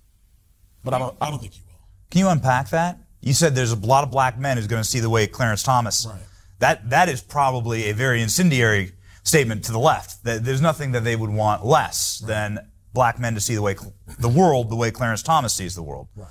But 0.84 0.94
I 0.94 0.98
don't. 0.98 1.16
I 1.20 1.30
don't 1.30 1.40
think 1.40 1.56
you 1.56 1.62
will. 1.66 1.80
Can 2.10 2.20
you 2.20 2.28
unpack 2.28 2.70
that? 2.70 2.98
You 3.20 3.32
said 3.32 3.54
there's 3.54 3.72
a 3.72 3.76
lot 3.76 4.04
of 4.04 4.10
black 4.10 4.38
men 4.38 4.56
who's 4.56 4.66
going 4.66 4.82
to 4.82 4.88
see 4.88 5.00
the 5.00 5.10
way 5.10 5.26
Clarence 5.26 5.62
Thomas. 5.62 6.06
Right. 6.08 6.20
That 6.58 6.90
that 6.90 7.08
is 7.08 7.20
probably 7.20 7.90
a 7.90 7.94
very 7.94 8.22
incendiary 8.22 8.92
statement 9.22 9.64
to 9.64 9.72
the 9.72 9.78
left. 9.78 10.24
That 10.24 10.44
there's 10.44 10.60
nothing 10.60 10.92
that 10.92 11.04
they 11.04 11.16
would 11.16 11.30
want 11.30 11.64
less 11.64 12.18
than 12.18 12.58
black 12.92 13.18
men 13.18 13.34
to 13.34 13.40
see 13.40 13.54
the 13.54 13.62
way 13.62 13.76
the 14.18 14.28
world 14.28 14.70
the 14.70 14.76
way 14.76 14.90
Clarence 14.90 15.22
Thomas 15.22 15.54
sees 15.54 15.74
the 15.74 15.82
world. 15.82 16.08
Right. 16.14 16.28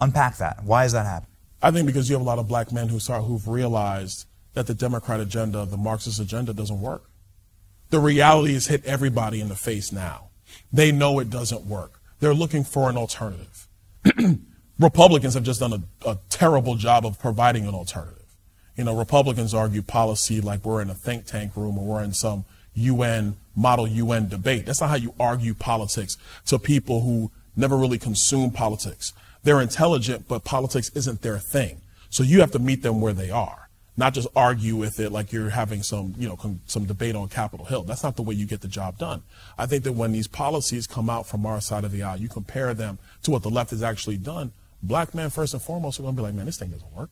Unpack 0.00 0.36
that. 0.38 0.62
Why 0.64 0.84
is 0.84 0.92
that 0.92 1.06
happening? 1.06 1.29
I 1.62 1.70
think 1.70 1.86
because 1.86 2.08
you 2.08 2.14
have 2.14 2.22
a 2.22 2.28
lot 2.28 2.38
of 2.38 2.48
black 2.48 2.72
men 2.72 2.88
who 2.88 2.98
start 2.98 3.24
who've 3.24 3.46
realized 3.46 4.26
that 4.54 4.66
the 4.66 4.74
Democrat 4.74 5.20
agenda, 5.20 5.64
the 5.66 5.76
Marxist 5.76 6.20
agenda, 6.20 6.52
doesn't 6.52 6.80
work. 6.80 7.10
The 7.90 8.00
reality 8.00 8.54
has 8.54 8.66
hit 8.66 8.84
everybody 8.84 9.40
in 9.40 9.48
the 9.48 9.56
face 9.56 9.92
now. 9.92 10.30
They 10.72 10.90
know 10.92 11.18
it 11.18 11.30
doesn't 11.30 11.66
work. 11.66 12.00
They're 12.20 12.34
looking 12.34 12.64
for 12.64 12.88
an 12.88 12.96
alternative. 12.96 13.68
Republicans 14.78 15.34
have 15.34 15.42
just 15.42 15.60
done 15.60 15.72
a, 15.72 16.08
a 16.08 16.18
terrible 16.28 16.74
job 16.74 17.04
of 17.04 17.18
providing 17.18 17.66
an 17.66 17.74
alternative. 17.74 18.16
You 18.76 18.84
know, 18.84 18.96
Republicans 18.96 19.52
argue 19.52 19.82
policy 19.82 20.40
like 20.40 20.64
we're 20.64 20.80
in 20.80 20.90
a 20.90 20.94
think 20.94 21.26
tank 21.26 21.56
room 21.56 21.78
or 21.78 21.84
we're 21.84 22.02
in 22.02 22.14
some 22.14 22.44
UN 22.74 23.36
model 23.54 23.86
UN 23.86 24.28
debate. 24.28 24.66
That's 24.66 24.80
not 24.80 24.90
how 24.90 24.96
you 24.96 25.14
argue 25.20 25.54
politics 25.54 26.16
to 26.46 26.58
people 26.58 27.02
who 27.02 27.30
never 27.56 27.76
really 27.76 27.98
consume 27.98 28.50
politics. 28.50 29.12
They're 29.42 29.60
intelligent, 29.60 30.28
but 30.28 30.44
politics 30.44 30.90
isn't 30.94 31.22
their 31.22 31.38
thing. 31.38 31.80
So 32.10 32.22
you 32.22 32.40
have 32.40 32.50
to 32.52 32.58
meet 32.58 32.82
them 32.82 33.00
where 33.00 33.12
they 33.12 33.30
are, 33.30 33.68
not 33.96 34.14
just 34.14 34.28
argue 34.34 34.76
with 34.76 34.98
it 35.00 35.10
like 35.10 35.32
you're 35.32 35.50
having 35.50 35.82
some, 35.82 36.14
you 36.18 36.28
know, 36.28 36.36
con- 36.36 36.60
some 36.66 36.84
debate 36.84 37.14
on 37.14 37.28
Capitol 37.28 37.66
Hill. 37.66 37.84
That's 37.84 38.02
not 38.02 38.16
the 38.16 38.22
way 38.22 38.34
you 38.34 38.46
get 38.46 38.60
the 38.60 38.68
job 38.68 38.98
done. 38.98 39.22
I 39.56 39.66
think 39.66 39.84
that 39.84 39.92
when 39.92 40.12
these 40.12 40.26
policies 40.26 40.86
come 40.86 41.08
out 41.08 41.26
from 41.26 41.46
our 41.46 41.60
side 41.60 41.84
of 41.84 41.92
the 41.92 42.02
aisle, 42.02 42.18
you 42.18 42.28
compare 42.28 42.74
them 42.74 42.98
to 43.22 43.30
what 43.30 43.42
the 43.42 43.50
left 43.50 43.70
has 43.70 43.82
actually 43.82 44.16
done. 44.16 44.52
Black 44.82 45.14
men, 45.14 45.30
first 45.30 45.54
and 45.54 45.62
foremost, 45.62 46.00
are 46.00 46.02
going 46.02 46.16
to 46.16 46.20
be 46.20 46.22
like, 46.22 46.34
man, 46.34 46.46
this 46.46 46.58
thing 46.58 46.70
doesn't 46.70 46.92
work. 46.92 47.10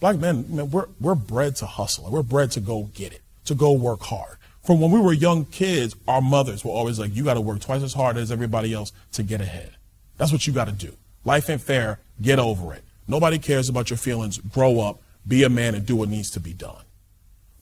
Black 0.00 0.18
men, 0.18 0.44
man, 0.48 0.70
we're, 0.70 0.86
we're 1.00 1.14
bred 1.14 1.56
to 1.56 1.66
hustle. 1.66 2.10
We're 2.10 2.22
bred 2.22 2.50
to 2.52 2.60
go 2.60 2.90
get 2.94 3.12
it, 3.12 3.22
to 3.46 3.54
go 3.54 3.72
work 3.72 4.02
hard. 4.02 4.36
From 4.62 4.80
when 4.80 4.90
we 4.90 5.00
were 5.00 5.12
young 5.12 5.46
kids, 5.46 5.96
our 6.06 6.20
mothers 6.20 6.64
were 6.64 6.72
always 6.72 6.98
like, 6.98 7.14
you 7.14 7.24
got 7.24 7.34
to 7.34 7.40
work 7.40 7.60
twice 7.60 7.82
as 7.82 7.94
hard 7.94 8.16
as 8.16 8.30
everybody 8.30 8.74
else 8.74 8.92
to 9.12 9.22
get 9.22 9.40
ahead. 9.40 9.76
That's 10.18 10.30
what 10.30 10.46
you 10.46 10.52
got 10.52 10.66
to 10.66 10.72
do. 10.72 10.94
Life 11.24 11.50
ain't 11.50 11.60
fair. 11.60 12.00
Get 12.20 12.38
over 12.38 12.74
it. 12.74 12.84
Nobody 13.06 13.38
cares 13.38 13.68
about 13.68 13.90
your 13.90 13.96
feelings. 13.96 14.38
Grow 14.38 14.80
up, 14.80 15.00
be 15.26 15.44
a 15.44 15.48
man, 15.48 15.74
and 15.74 15.86
do 15.86 15.96
what 15.96 16.08
needs 16.08 16.30
to 16.32 16.40
be 16.40 16.52
done. 16.52 16.84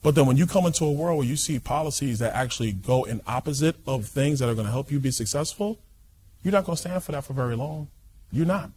But 0.03 0.15
then 0.15 0.25
when 0.25 0.37
you 0.37 0.45
come 0.45 0.65
into 0.65 0.85
a 0.85 0.91
world 0.91 1.17
where 1.17 1.27
you 1.27 1.35
see 1.35 1.59
policies 1.59 2.19
that 2.19 2.33
actually 2.33 2.71
go 2.71 3.03
in 3.03 3.21
opposite 3.27 3.75
of 3.85 4.05
things 4.05 4.39
that 4.39 4.49
are 4.49 4.53
going 4.53 4.67
to 4.67 4.71
help 4.71 4.91
you 4.91 4.99
be 4.99 5.11
successful, 5.11 5.79
you're 6.43 6.51
not 6.51 6.65
going 6.65 6.75
to 6.75 6.81
stand 6.81 7.03
for 7.03 7.11
that 7.11 7.23
for 7.23 7.33
very 7.33 7.55
long. 7.55 7.87
You're 8.31 8.45
not. 8.45 8.71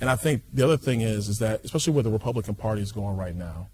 And 0.00 0.08
I 0.08 0.16
think 0.16 0.42
the 0.52 0.64
other 0.64 0.76
thing 0.76 1.00
is, 1.00 1.28
is 1.28 1.38
that 1.40 1.64
especially 1.64 1.92
where 1.92 2.02
the 2.02 2.10
Republican 2.10 2.54
Party 2.54 2.82
is 2.82 2.92
going 2.92 3.16
right 3.16 3.34
now, 3.34 3.68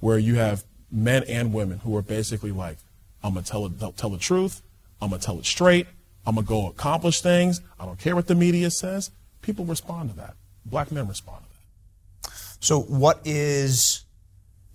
where 0.00 0.18
you 0.18 0.36
have 0.36 0.64
men 0.90 1.24
and 1.24 1.52
women 1.52 1.78
who 1.78 1.96
are 1.96 2.02
basically 2.02 2.52
like, 2.52 2.78
I'm 3.22 3.34
gonna 3.34 3.44
tell 3.44 3.66
it, 3.66 3.72
tell 3.96 4.10
the 4.10 4.18
truth, 4.18 4.62
I'm 5.00 5.10
gonna 5.10 5.20
tell 5.20 5.38
it 5.38 5.46
straight, 5.46 5.86
I'm 6.26 6.36
gonna 6.36 6.46
go 6.46 6.68
accomplish 6.68 7.20
things. 7.20 7.60
I 7.78 7.86
don't 7.86 7.98
care 7.98 8.14
what 8.14 8.26
the 8.28 8.34
media 8.34 8.70
says. 8.70 9.10
People 9.44 9.66
respond 9.66 10.10
to 10.10 10.16
that. 10.16 10.36
Black 10.64 10.90
men 10.90 11.06
respond 11.06 11.44
to 11.44 11.50
that. 11.50 12.32
So 12.60 12.80
what 12.80 13.20
is 13.24 14.04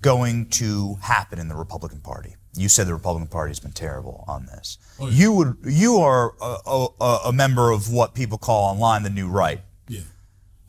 going 0.01 0.45
to 0.49 0.95
happen 1.01 1.39
in 1.39 1.47
the 1.47 1.55
Republican 1.55 2.01
Party? 2.01 2.35
You 2.55 2.69
said 2.69 2.87
the 2.87 2.93
Republican 2.93 3.29
Party 3.29 3.49
has 3.49 3.59
been 3.59 3.71
terrible 3.71 4.23
on 4.27 4.45
this. 4.45 4.77
Oh, 4.99 5.09
you 5.09 5.33
would 5.33 5.57
you 5.65 5.97
are 5.97 6.33
a, 6.41 6.87
a, 7.01 7.19
a 7.27 7.33
member 7.33 7.71
of 7.71 7.91
what 7.91 8.13
people 8.13 8.37
call 8.37 8.71
online 8.71 9.03
the 9.03 9.09
new 9.09 9.27
right. 9.27 9.61
Yeah. 9.87 10.01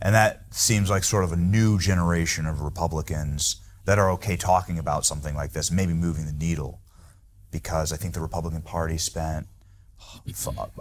And 0.00 0.14
that 0.14 0.44
seems 0.54 0.88
like 0.88 1.04
sort 1.04 1.24
of 1.24 1.32
a 1.32 1.36
new 1.36 1.78
generation 1.78 2.46
of 2.46 2.62
Republicans 2.62 3.56
that 3.84 3.98
are 3.98 4.10
okay 4.12 4.36
talking 4.36 4.78
about 4.78 5.04
something 5.04 5.34
like 5.34 5.52
this, 5.52 5.70
maybe 5.70 5.92
moving 5.92 6.24
the 6.24 6.32
needle. 6.32 6.80
Because 7.50 7.92
I 7.92 7.96
think 7.96 8.14
the 8.14 8.20
Republican 8.20 8.62
Party 8.62 8.96
spent 8.96 9.46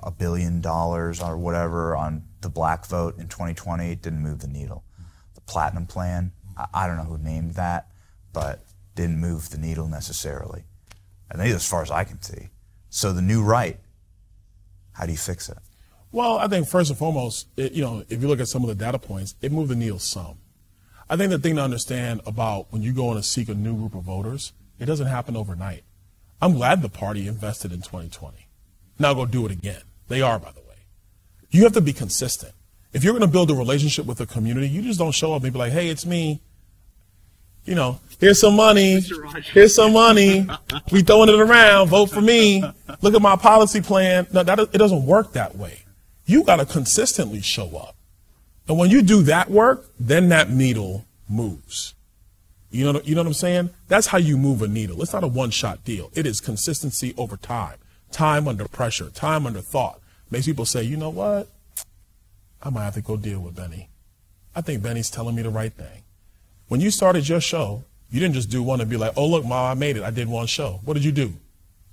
a 0.04 0.12
billion 0.12 0.62
dollars 0.62 1.22
or 1.22 1.38
whatever 1.38 1.96
on 1.96 2.24
the 2.42 2.50
black 2.50 2.86
vote 2.86 3.18
in 3.18 3.28
2020. 3.28 3.96
Didn't 3.96 4.22
move 4.22 4.40
the 4.40 4.48
needle. 4.48 4.84
The 5.36 5.42
Platinum 5.42 5.86
Plan, 5.86 6.32
I, 6.58 6.68
I 6.74 6.88
don't 6.88 6.98
know 6.98 7.04
who 7.04 7.18
named 7.18 7.56
that, 7.56 7.90
but 8.34 8.66
didn't 8.96 9.20
move 9.20 9.50
the 9.50 9.58
needle 9.58 9.88
necessarily. 9.88 10.64
Think 11.40 11.56
as 11.56 11.68
far 11.68 11.82
as 11.82 11.92
I 11.92 12.04
can 12.04 12.22
see. 12.22 12.50
So 12.90 13.14
the 13.14 13.22
new 13.22 13.44
right, 13.44 13.80
how 14.94 15.06
do 15.06 15.12
you 15.12 15.18
fix 15.18 15.48
it? 15.48 15.58
Well, 16.12 16.40
I 16.40 16.48
think 16.48 16.68
first 16.68 16.90
and 16.90 16.98
foremost, 16.98 17.48
it, 17.56 17.74
you 17.74 17.84
know, 17.84 18.04
if 18.10 18.22
you 18.22 18.28
look 18.28 18.40
at 18.40 18.48
some 18.48 18.64
of 18.64 18.68
the 18.68 18.76
data 18.76 18.98
points, 18.98 19.36
it 19.42 19.52
moved 19.52 19.70
the 19.70 19.76
needle 19.76 20.00
some. 20.00 20.40
I 21.10 21.16
think 21.16 21.30
the 21.30 21.40
thing 21.40 21.56
to 21.56 21.62
understand 21.62 22.22
about 22.26 22.68
when 22.72 22.82
you 22.82 22.94
go 22.94 23.12
in 23.12 23.18
to 23.18 23.24
seek 23.24 23.48
a 23.48 23.54
new 23.54 23.76
group 23.76 23.96
of 23.96 24.04
voters, 24.04 24.54
it 24.80 24.86
doesn't 24.86 25.08
happen 25.08 25.38
overnight. 25.38 25.84
I'm 26.42 26.54
glad 26.54 26.82
the 26.82 26.90
party 26.90 27.28
invested 27.28 27.72
in 27.72 27.82
2020. 27.82 28.48
Now 28.98 29.14
go 29.14 29.26
do 29.26 29.46
it 29.46 29.52
again. 29.52 29.82
They 30.08 30.22
are, 30.22 30.40
by 30.40 30.52
the 30.52 30.62
way. 30.62 30.69
You 31.52 31.64
have 31.64 31.74
to 31.74 31.82
be 31.82 31.94
consistent. 31.94 32.54
If 32.94 33.04
you're 33.04 33.14
going 33.14 33.22
to 33.22 33.28
build 33.28 33.52
a 33.52 33.56
relationship 33.56 34.06
with 34.06 34.20
a 34.20 34.26
community, 34.26 34.68
you 34.68 34.82
just 34.82 35.00
don't 35.00 35.12
show 35.12 35.34
up 35.34 35.44
and 35.44 35.54
be 35.54 35.60
like, 35.60 35.72
hey, 35.72 35.90
it's 35.90 36.06
me. 36.06 36.42
You 37.66 37.76
know, 37.76 38.00
here's 38.20 38.40
some 38.42 38.56
money. 38.56 39.02
Here's 39.54 39.76
some 39.76 39.94
money. 39.94 40.48
We 40.92 41.02
throwing 41.02 41.30
it 41.30 41.40
around. 41.40 41.90
Vote 41.90 42.10
for 42.10 42.22
me. 42.22 42.64
Look 43.02 43.14
at 43.14 43.22
my 43.22 43.36
policy 43.36 43.82
plan. 43.82 44.26
No, 44.34 44.42
that 44.44 44.60
it 44.60 44.78
doesn't 44.78 45.06
work 45.06 45.34
that 45.34 45.56
way. 45.56 45.84
You 46.26 46.44
got 46.44 46.58
to 46.58 46.66
consistently 46.66 47.42
show 47.42 47.78
up. 47.78 47.96
And 48.68 48.78
when 48.78 48.90
you 48.90 49.02
do 49.02 49.22
that 49.24 49.52
work, 49.52 49.86
then 50.00 50.30
that 50.30 50.50
needle 50.50 51.06
moves. 51.28 51.94
You 52.72 52.92
know, 52.92 53.02
you 53.04 53.16
know 53.16 53.22
what 53.22 53.28
I'm 53.28 53.34
saying? 53.34 53.70
That's 53.88 54.08
how 54.08 54.20
you 54.20 54.38
move 54.38 54.62
a 54.62 54.68
needle. 54.68 55.02
It's 55.02 55.14
not 55.14 55.24
a 55.24 55.28
one-shot 55.28 55.84
deal. 55.84 56.12
It 56.14 56.28
is 56.28 56.40
consistency 56.40 57.16
over 57.18 57.36
time, 57.36 57.78
time 58.12 58.48
under 58.48 58.68
pressure, 58.68 59.10
time 59.10 59.48
under 59.48 59.62
thought. 59.62 60.00
Makes 60.32 60.46
people 60.46 60.66
say, 60.66 60.84
you 60.84 60.98
know 60.98 61.10
what? 61.10 61.48
I 62.62 62.70
might 62.70 62.84
have 62.84 62.94
to 62.96 63.02
go 63.02 63.18
deal 63.18 63.40
with 63.40 63.56
Benny. 63.56 63.90
I 64.56 64.62
think 64.62 64.84
Benny's 64.84 65.10
telling 65.10 65.36
me 65.36 65.42
the 65.42 65.50
right 65.50 65.74
thing. 65.74 66.04
When 66.68 66.82
you 66.82 66.92
started 66.92 67.28
your 67.28 67.42
show, 67.42 67.84
you 68.12 68.20
didn't 68.20 68.36
just 68.36 68.50
do 68.50 68.62
one 68.62 68.82
and 68.82 68.90
be 68.90 68.98
like, 68.98 69.14
oh, 69.16 69.28
look, 69.28 69.46
Ma, 69.46 69.72
I 69.72 69.74
made 69.74 69.98
it. 69.98 70.04
I 70.04 70.12
did 70.12 70.28
one 70.28 70.48
show. 70.48 70.82
What 70.84 70.96
did 70.96 71.04
you 71.04 71.12
do? 71.12 71.34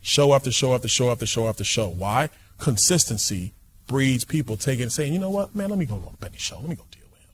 Show 0.01 0.35
after 0.35 0.51
show 0.51 0.75
after 0.75 0.89
show 0.89 1.11
after 1.11 1.27
show 1.27 1.49
after 1.49 1.65
show. 1.65 1.89
Why? 1.89 2.31
Consistency 2.59 3.53
breeds 3.87 4.25
people 4.25 4.57
taking 4.57 4.85
and 4.85 4.93
saying, 4.93 5.13
you 5.13 5.19
know 5.19 5.31
what, 5.31 5.55
man, 5.55 5.71
let 5.71 5.79
me 5.79 5.87
go 5.87 5.95
on 5.95 6.17
Benny's 6.21 6.41
show. 6.41 6.59
Let 6.59 6.69
me 6.69 6.77
go 6.77 6.85
deal 6.91 7.03
with 7.11 7.21
him. 7.21 7.31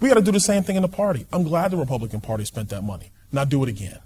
We 0.00 0.08
got 0.08 0.16
to 0.16 0.22
do 0.22 0.32
the 0.32 0.40
same 0.40 0.62
thing 0.62 0.76
in 0.76 0.82
the 0.82 0.88
party. 0.88 1.26
I'm 1.32 1.44
glad 1.44 1.70
the 1.70 1.76
Republican 1.76 2.20
Party 2.20 2.44
spent 2.44 2.68
that 2.70 2.82
money. 2.82 3.10
Now 3.32 3.44
do 3.44 3.62
it 3.62 3.68
again. 3.68 4.00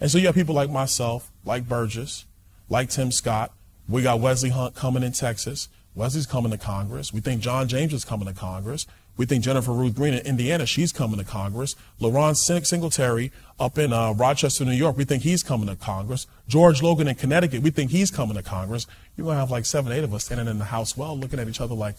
And 0.00 0.10
so 0.10 0.18
you 0.18 0.26
have 0.26 0.34
people 0.34 0.54
like 0.54 0.70
myself, 0.70 1.30
like 1.44 1.68
Burgess, 1.68 2.26
like 2.68 2.90
Tim 2.90 3.10
Scott. 3.10 3.52
We 3.88 4.02
got 4.02 4.20
Wesley 4.20 4.50
Hunt 4.50 4.74
coming 4.74 5.02
in 5.02 5.12
Texas. 5.12 5.68
Wesley's 5.94 6.26
coming 6.26 6.50
to 6.52 6.58
Congress. 6.58 7.12
We 7.12 7.20
think 7.20 7.40
John 7.40 7.68
James 7.68 7.94
is 7.94 8.04
coming 8.04 8.26
to 8.26 8.34
Congress. 8.34 8.86
We 9.16 9.24
think 9.24 9.42
Jennifer 9.42 9.72
Ruth 9.72 9.94
Green 9.94 10.12
in 10.12 10.26
Indiana, 10.26 10.66
she's 10.66 10.92
coming 10.92 11.18
to 11.18 11.24
Congress. 11.24 11.74
LaRon 12.00 12.36
Singletary 12.36 13.32
up 13.58 13.78
in 13.78 13.92
uh, 13.92 14.12
Rochester, 14.12 14.64
New 14.64 14.72
York, 14.72 14.96
we 14.98 15.04
think 15.04 15.22
he's 15.22 15.42
coming 15.42 15.68
to 15.68 15.76
Congress. 15.76 16.26
George 16.46 16.82
Logan 16.82 17.08
in 17.08 17.14
Connecticut, 17.14 17.62
we 17.62 17.70
think 17.70 17.90
he's 17.90 18.10
coming 18.10 18.36
to 18.36 18.42
Congress. 18.42 18.86
You're 19.16 19.24
going 19.24 19.36
to 19.36 19.40
have 19.40 19.50
like 19.50 19.64
seven, 19.64 19.92
eight 19.92 20.04
of 20.04 20.12
us 20.12 20.26
standing 20.26 20.48
in 20.48 20.58
the 20.58 20.66
House 20.66 20.96
well 20.96 21.18
looking 21.18 21.38
at 21.38 21.48
each 21.48 21.62
other 21.62 21.74
like, 21.74 21.96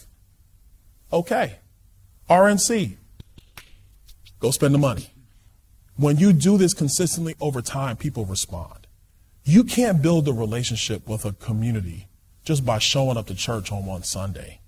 okay, 1.12 1.56
RNC, 2.30 2.96
go 4.38 4.52
spend 4.52 4.72
the 4.72 4.78
money. 4.78 5.10
When 5.96 6.18
you 6.18 6.32
do 6.32 6.56
this 6.56 6.74
consistently 6.74 7.34
over 7.40 7.60
time, 7.60 7.96
people 7.96 8.24
respond. 8.24 8.86
You 9.48 9.64
can't 9.64 10.02
build 10.02 10.28
a 10.28 10.32
relationship 10.34 11.08
with 11.08 11.24
a 11.24 11.32
community 11.32 12.08
just 12.44 12.66
by 12.66 12.78
showing 12.78 13.16
up 13.16 13.28
to 13.28 13.34
church 13.34 13.72
on 13.72 13.86
one 13.86 14.02
Sunday. 14.02 14.60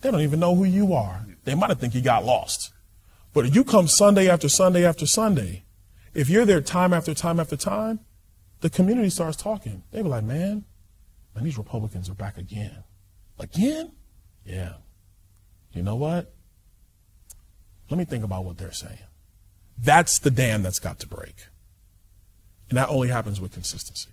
They 0.00 0.10
don't 0.10 0.22
even 0.22 0.40
know 0.40 0.54
who 0.54 0.64
you 0.64 0.94
are. 0.94 1.26
They 1.44 1.54
might 1.54 1.76
think 1.76 1.94
you 1.94 2.00
got 2.00 2.24
lost. 2.24 2.72
But 3.34 3.44
if 3.44 3.54
you 3.54 3.64
come 3.64 3.88
Sunday 3.88 4.30
after 4.30 4.48
Sunday 4.48 4.86
after 4.86 5.06
Sunday, 5.06 5.64
if 6.14 6.30
you're 6.30 6.46
there 6.46 6.62
time 6.62 6.94
after 6.94 7.12
time 7.12 7.38
after 7.38 7.54
time, 7.54 8.00
the 8.62 8.70
community 8.70 9.10
starts 9.10 9.36
talking. 9.36 9.82
They 9.90 10.00
be 10.00 10.08
like, 10.08 10.24
man, 10.24 10.64
man, 11.34 11.44
these 11.44 11.58
Republicans 11.58 12.08
are 12.08 12.14
back 12.14 12.38
again. 12.38 12.84
Again? 13.38 13.92
Yeah. 14.46 14.76
You 15.74 15.82
know 15.82 15.96
what? 15.96 16.32
Let 17.90 17.98
me 17.98 18.06
think 18.06 18.24
about 18.24 18.46
what 18.46 18.56
they're 18.56 18.72
saying. 18.72 19.04
That's 19.76 20.18
the 20.18 20.30
dam 20.30 20.62
that's 20.62 20.78
got 20.78 20.98
to 21.00 21.06
break. 21.06 21.34
And 22.72 22.78
that 22.78 22.88
only 22.88 23.08
happens 23.08 23.38
with 23.38 23.52
consistency. 23.52 24.08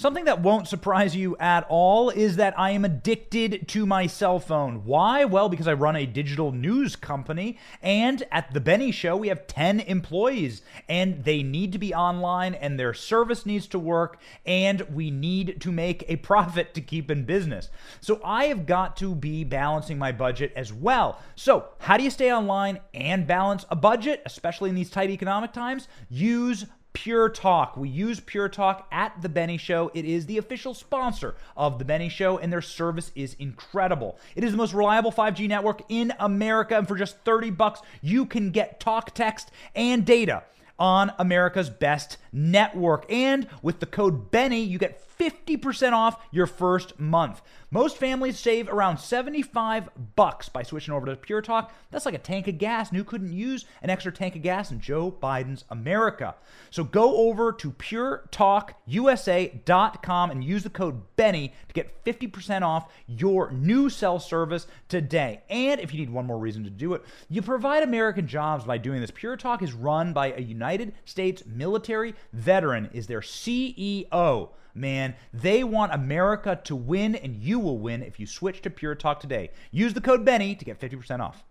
Something 0.00 0.24
that 0.24 0.40
won't 0.40 0.66
surprise 0.66 1.14
you 1.14 1.36
at 1.36 1.66
all 1.68 2.08
is 2.08 2.36
that 2.36 2.58
I 2.58 2.70
am 2.70 2.86
addicted 2.86 3.68
to 3.68 3.84
my 3.84 4.06
cell 4.06 4.38
phone. 4.38 4.86
Why? 4.86 5.26
Well, 5.26 5.50
because 5.50 5.68
I 5.68 5.74
run 5.74 5.94
a 5.94 6.06
digital 6.06 6.52
news 6.52 6.96
company, 6.96 7.58
and 7.82 8.22
at 8.32 8.54
The 8.54 8.62
Benny 8.62 8.92
Show, 8.92 9.14
we 9.18 9.28
have 9.28 9.46
10 9.46 9.80
employees, 9.80 10.62
and 10.88 11.22
they 11.24 11.42
need 11.42 11.72
to 11.72 11.78
be 11.78 11.92
online, 11.92 12.54
and 12.54 12.80
their 12.80 12.94
service 12.94 13.44
needs 13.44 13.66
to 13.66 13.78
work, 13.78 14.18
and 14.46 14.80
we 14.90 15.10
need 15.10 15.60
to 15.60 15.70
make 15.70 16.02
a 16.08 16.16
profit 16.30 16.72
to 16.72 16.80
keep 16.80 17.10
in 17.10 17.24
business. 17.24 17.68
So 18.00 18.22
I 18.24 18.46
have 18.46 18.64
got 18.64 18.96
to 18.96 19.14
be 19.14 19.44
balancing 19.44 19.98
my 19.98 20.12
budget 20.12 20.54
as 20.56 20.72
well. 20.72 21.20
So, 21.36 21.66
how 21.78 21.98
do 21.98 22.04
you 22.04 22.10
stay 22.10 22.32
online 22.32 22.80
and 22.94 23.26
balance 23.26 23.66
a 23.68 23.76
budget, 23.76 24.22
especially 24.24 24.70
in 24.70 24.76
these 24.76 24.88
tight 24.88 25.10
economic 25.10 25.52
times? 25.52 25.88
Use 26.08 26.64
Pure 26.92 27.30
Talk. 27.30 27.76
We 27.76 27.88
use 27.88 28.20
Pure 28.20 28.50
Talk 28.50 28.86
at 28.90 29.20
The 29.22 29.28
Benny 29.28 29.56
Show. 29.56 29.90
It 29.94 30.04
is 30.04 30.26
the 30.26 30.38
official 30.38 30.74
sponsor 30.74 31.36
of 31.56 31.78
The 31.78 31.84
Benny 31.84 32.08
Show, 32.08 32.38
and 32.38 32.52
their 32.52 32.62
service 32.62 33.12
is 33.14 33.34
incredible. 33.38 34.18
It 34.34 34.44
is 34.44 34.50
the 34.50 34.56
most 34.56 34.74
reliable 34.74 35.12
5G 35.12 35.48
network 35.48 35.82
in 35.88 36.12
America, 36.18 36.76
and 36.76 36.88
for 36.88 36.96
just 36.96 37.18
30 37.18 37.50
bucks, 37.50 37.80
you 38.02 38.26
can 38.26 38.50
get 38.50 38.80
talk, 38.80 39.14
text, 39.14 39.50
and 39.74 40.04
data 40.04 40.42
on 40.78 41.12
America's 41.18 41.68
best 41.68 42.16
network. 42.32 43.10
And 43.10 43.48
with 43.62 43.80
the 43.80 43.86
code 43.86 44.30
Benny, 44.30 44.62
you 44.62 44.78
get 44.78 45.00
50% 45.20 45.92
off 45.92 46.24
your 46.30 46.46
first 46.46 46.98
month. 46.98 47.42
Most 47.70 47.98
families 47.98 48.38
save 48.38 48.68
around 48.68 48.98
75 48.98 49.90
bucks 50.16 50.48
by 50.48 50.62
switching 50.62 50.94
over 50.94 51.04
to 51.06 51.14
Pure 51.14 51.42
Talk. 51.42 51.72
That's 51.90 52.06
like 52.06 52.14
a 52.14 52.18
tank 52.18 52.48
of 52.48 52.58
gas, 52.58 52.88
and 52.88 52.96
who 52.96 53.04
couldn't 53.04 53.32
use 53.32 53.64
an 53.82 53.90
extra 53.90 54.10
tank 54.10 54.34
of 54.34 54.42
gas 54.42 54.72
in 54.72 54.80
Joe 54.80 55.12
Biden's 55.12 55.64
America? 55.70 56.34
So 56.70 56.82
go 56.82 57.28
over 57.28 57.52
to 57.52 57.70
puretalkusa.com 57.70 60.30
and 60.30 60.42
use 60.42 60.64
the 60.64 60.70
code 60.70 61.02
Benny 61.14 61.52
to 61.68 61.74
get 61.74 62.04
50% 62.04 62.62
off 62.62 62.90
your 63.06 63.52
new 63.52 63.90
cell 63.90 64.18
service 64.18 64.66
today. 64.88 65.42
And 65.48 65.80
if 65.80 65.92
you 65.92 66.00
need 66.00 66.10
one 66.10 66.26
more 66.26 66.38
reason 66.38 66.64
to 66.64 66.70
do 66.70 66.94
it, 66.94 67.04
you 67.28 67.42
provide 67.42 67.82
American 67.82 68.26
jobs 68.26 68.64
by 68.64 68.78
doing 68.78 69.00
this. 69.00 69.12
Pure 69.12 69.36
Talk 69.36 69.62
is 69.62 69.74
run 69.74 70.12
by 70.12 70.32
a 70.32 70.40
United 70.40 70.94
States 71.04 71.44
military 71.46 72.14
veteran 72.32 72.90
is 72.92 73.06
their 73.06 73.20
CEO 73.20 74.50
man. 74.74 75.14
They 75.32 75.64
want 75.64 75.92
America 75.92 76.60
to 76.64 76.76
win, 76.76 77.14
and 77.14 77.36
you 77.36 77.58
will 77.58 77.78
win 77.78 78.02
if 78.02 78.20
you 78.20 78.26
switch 78.26 78.62
to 78.62 78.70
Pure 78.70 78.96
Talk 78.96 79.20
today. 79.20 79.50
Use 79.70 79.94
the 79.94 80.00
code 80.00 80.24
Benny 80.24 80.54
to 80.54 80.64
get 80.64 80.80
50% 80.80 81.20
off. 81.20 81.44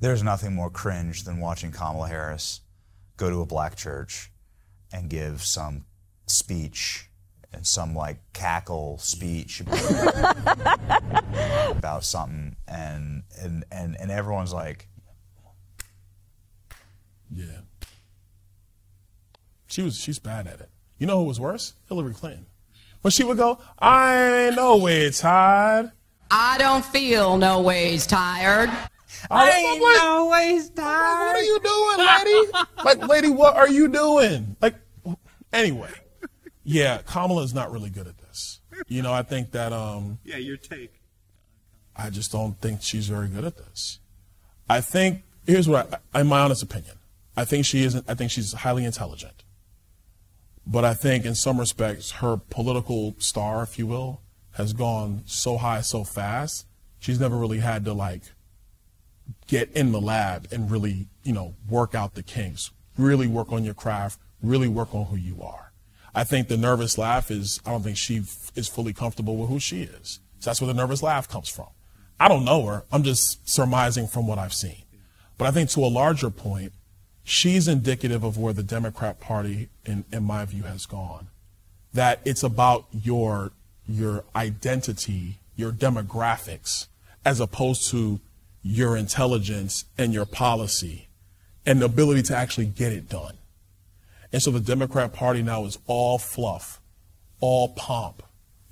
There's 0.00 0.22
nothing 0.22 0.54
more 0.54 0.70
cringe 0.70 1.24
than 1.24 1.40
watching 1.40 1.72
Kamala 1.72 2.08
Harris 2.08 2.60
go 3.16 3.30
to 3.30 3.40
a 3.40 3.46
black 3.46 3.74
church 3.76 4.30
and 4.92 5.10
give 5.10 5.42
some 5.42 5.84
speech 6.26 7.08
and 7.52 7.66
some 7.66 7.94
like 7.94 8.18
cackle 8.32 8.98
speech 8.98 9.60
about 11.70 12.04
something 12.04 12.56
and 12.68 13.22
and 13.40 13.64
and, 13.72 13.96
and 13.98 14.10
everyone's 14.10 14.52
like 14.52 14.88
Yeah. 17.30 17.60
She 19.68 19.82
was 19.82 19.98
she's 19.98 20.18
bad 20.18 20.46
at 20.46 20.60
it. 20.60 20.70
You 20.98 21.06
know 21.06 21.18
who 21.18 21.24
was 21.24 21.38
worse? 21.38 21.74
Hillary 21.88 22.14
Clinton. 22.14 22.46
When 23.02 23.12
she 23.12 23.22
would 23.22 23.36
go, 23.36 23.58
I 23.78 24.46
ain't 24.46 24.56
no 24.56 24.76
way 24.78 25.08
tired. 25.10 25.92
I 26.30 26.58
don't 26.58 26.84
feel 26.84 27.36
no 27.38 27.60
ways 27.60 28.06
tired. 28.06 28.70
I 29.30 29.50
ain't 29.50 29.80
no 29.80 30.28
ways 30.30 30.68
tired. 30.70 31.26
What 31.26 31.36
are 31.36 31.42
you 31.42 31.60
doing, 31.60 32.06
lady? 32.06 32.66
like, 32.84 33.08
lady, 33.08 33.30
what 33.30 33.56
are 33.56 33.68
you 33.68 33.88
doing? 33.88 34.56
Like, 34.60 34.74
anyway, 35.52 35.90
yeah, 36.64 36.98
Kamala's 37.06 37.54
not 37.54 37.72
really 37.72 37.90
good 37.90 38.06
at 38.06 38.18
this. 38.18 38.60
You 38.88 39.02
know, 39.02 39.12
I 39.12 39.22
think 39.22 39.52
that 39.52 39.72
um, 39.72 40.18
Yeah, 40.24 40.36
your 40.36 40.56
take. 40.56 41.00
I 41.96 42.10
just 42.10 42.30
don't 42.30 42.60
think 42.60 42.82
she's 42.82 43.08
very 43.08 43.28
good 43.28 43.44
at 43.44 43.56
this. 43.56 43.98
I 44.68 44.80
think 44.80 45.22
here's 45.46 45.68
what 45.68 46.00
I, 46.14 46.20
in 46.20 46.26
my 46.26 46.40
honest 46.40 46.62
opinion, 46.62 46.96
I 47.36 47.44
think 47.44 47.64
she 47.64 47.84
isn't. 47.84 48.04
I 48.08 48.14
think 48.14 48.30
she's 48.30 48.52
highly 48.52 48.84
intelligent, 48.84 49.42
but 50.70 50.84
I 50.84 50.92
think 50.92 51.24
in 51.24 51.34
some 51.34 51.58
respects 51.58 52.10
her 52.12 52.36
political 52.36 53.14
star, 53.18 53.62
if 53.62 53.78
you 53.78 53.86
will, 53.86 54.20
has 54.52 54.74
gone 54.74 55.22
so 55.24 55.56
high 55.56 55.80
so 55.80 56.04
fast. 56.04 56.66
She's 56.98 57.18
never 57.18 57.38
really 57.38 57.60
had 57.60 57.86
to 57.86 57.94
like 57.94 58.22
get 59.46 59.72
in 59.72 59.92
the 59.92 60.00
lab 60.00 60.46
and 60.52 60.70
really, 60.70 61.08
you 61.22 61.32
know, 61.32 61.54
work 61.68 61.94
out 61.94 62.14
the 62.14 62.22
kinks, 62.22 62.70
really 62.98 63.26
work 63.26 63.50
on 63.50 63.64
your 63.64 63.72
craft, 63.72 64.20
really 64.42 64.68
work 64.68 64.94
on 64.94 65.06
who 65.06 65.16
you 65.16 65.40
are. 65.40 65.72
I 66.14 66.24
think 66.24 66.48
the 66.48 66.56
nervous 66.58 66.98
laugh 66.98 67.30
is, 67.30 67.60
I 67.64 67.70
don't 67.70 67.82
think 67.82 67.96
she 67.96 68.18
f- 68.18 68.52
is 68.54 68.68
fully 68.68 68.92
comfortable 68.92 69.36
with 69.36 69.48
who 69.48 69.58
she 69.58 69.82
is. 69.82 70.20
So 70.40 70.50
that's 70.50 70.60
where 70.60 70.68
the 70.68 70.74
nervous 70.74 71.02
laugh 71.02 71.28
comes 71.28 71.48
from. 71.48 71.68
I 72.20 72.28
don't 72.28 72.44
know 72.44 72.66
her. 72.66 72.84
I'm 72.92 73.04
just 73.04 73.48
surmising 73.48 74.06
from 74.06 74.26
what 74.26 74.38
I've 74.38 74.52
seen. 74.52 74.82
But 75.38 75.46
I 75.46 75.50
think 75.50 75.70
to 75.70 75.80
a 75.80 75.86
larger 75.86 76.30
point, 76.30 76.72
she's 77.28 77.68
indicative 77.68 78.24
of 78.24 78.38
where 78.38 78.54
the 78.54 78.62
Democrat 78.62 79.20
Party, 79.20 79.68
in, 79.84 80.04
in 80.10 80.24
my 80.24 80.44
view, 80.46 80.62
has 80.62 80.86
gone. 80.86 81.28
That 81.92 82.20
it's 82.24 82.42
about 82.42 82.86
your 82.92 83.52
your 83.86 84.24
identity, 84.36 85.38
your 85.56 85.72
demographics, 85.72 86.86
as 87.24 87.40
opposed 87.40 87.90
to 87.90 88.20
your 88.62 88.96
intelligence 88.96 89.86
and 89.96 90.12
your 90.12 90.26
policy 90.26 91.08
and 91.64 91.80
the 91.80 91.86
ability 91.86 92.22
to 92.22 92.36
actually 92.36 92.66
get 92.66 92.92
it 92.92 93.08
done. 93.08 93.34
And 94.30 94.42
so 94.42 94.50
the 94.50 94.60
Democrat 94.60 95.14
Party 95.14 95.42
now 95.42 95.64
is 95.64 95.78
all 95.86 96.18
fluff, 96.18 96.80
all 97.40 97.68
pomp, 97.70 98.22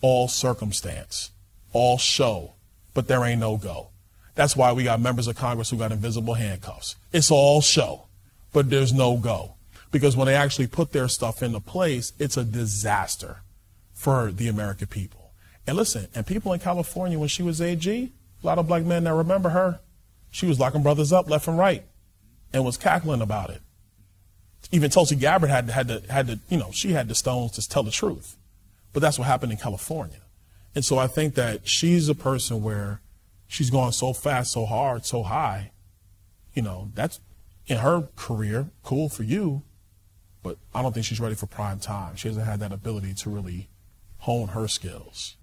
all 0.03 0.29
circumstance, 0.29 1.31
all 1.73 1.97
show, 1.97 2.53
but 2.93 3.09
there 3.09 3.25
ain't 3.25 3.41
no 3.41 3.57
go. 3.57 3.89
That's 4.35 4.55
why 4.55 4.73
we 4.73 4.85
got 4.85 5.01
members 5.01 5.29
of 5.29 5.37
Congress 5.37 5.71
who 5.71 5.79
got 5.79 5.93
invisible 5.93 6.35
handcuffs. 6.35 6.97
It's 7.11 7.31
all 7.31 7.63
show, 7.63 8.06
but 8.57 8.71
there's 8.71 8.95
no 8.95 9.19
go. 9.19 9.53
Because 9.91 10.17
when 10.17 10.29
they 10.29 10.35
actually 10.35 10.67
put 10.67 10.93
their 10.93 11.09
stuff 11.09 11.43
into 11.43 11.61
place, 11.61 12.15
it's 12.19 12.39
a 12.39 12.43
disaster 12.43 13.43
for 13.93 14.33
the 14.33 14.49
American 14.49 14.87
people. 14.87 15.33
And 15.67 15.77
listen, 15.77 16.07
and 16.15 16.27
people 16.27 16.55
in 16.55 16.61
California 16.61 17.19
when 17.19 17.29
she 17.29 17.43
was 17.43 17.61
AG, 17.61 17.87
a 17.87 18.47
lot 18.47 18.59
of 18.59 18.67
black 18.67 18.85
men 18.85 19.05
that 19.05 19.13
remember 19.13 19.51
her, 19.51 19.81
she 20.31 20.47
was 20.47 20.59
locking 20.59 20.83
brothers 20.83 21.13
up 21.13 21.29
left 21.29 21.47
and 21.49 21.59
right 21.59 21.85
and 22.51 22.65
was 22.65 22.79
cackling 22.79 23.21
about 23.21 23.51
it. 23.51 23.61
Even 24.73 24.89
Tulsi 24.89 25.17
Gabbard 25.17 25.51
had, 25.51 25.69
had 25.69 25.89
to, 25.89 26.03
had 26.09 26.27
to, 26.29 26.41
you 26.49 26.57
know, 26.57 26.71
she 26.73 26.93
had 26.93 27.09
the 27.09 27.15
stones 27.15 27.53
to 27.53 27.69
tell 27.69 27.83
the 27.83 27.91
truth. 27.91 28.39
But 28.95 29.01
that's 29.01 29.19
what 29.19 29.27
happened 29.27 29.53
in 29.53 29.59
California. 29.59 30.23
And 30.75 30.83
so 30.83 30.97
I 30.97 31.09
think 31.09 31.35
that 31.35 31.69
she's 31.69 32.09
a 32.09 32.15
person 32.15 32.63
where 32.63 33.03
she's 33.49 33.69
going 33.69 33.93
so 33.93 34.15
fast, 34.15 34.53
so 34.53 34.65
hard, 34.65 35.05
so 35.05 35.25
high. 35.25 35.73
You 36.55 36.63
know, 36.63 36.91
that's 36.95 37.21
in 37.67 37.79
her 37.79 38.09
career, 38.17 38.71
cool 38.83 39.09
for 39.09 39.23
you, 39.23 39.63
but 40.43 40.59
I 40.75 40.83
don't 40.83 40.93
think 40.93 41.07
she's 41.07 41.21
ready 41.21 41.35
for 41.35 41.47
prime 41.47 41.79
time. 41.79 42.17
She 42.17 42.29
hasn't 42.29 42.47
had 42.47 42.61
that 42.61 42.73
ability 42.73 43.15
to 43.15 43.31
really 43.31 43.69
hone 44.19 44.49
her 44.49 44.69
skills. 44.69 45.37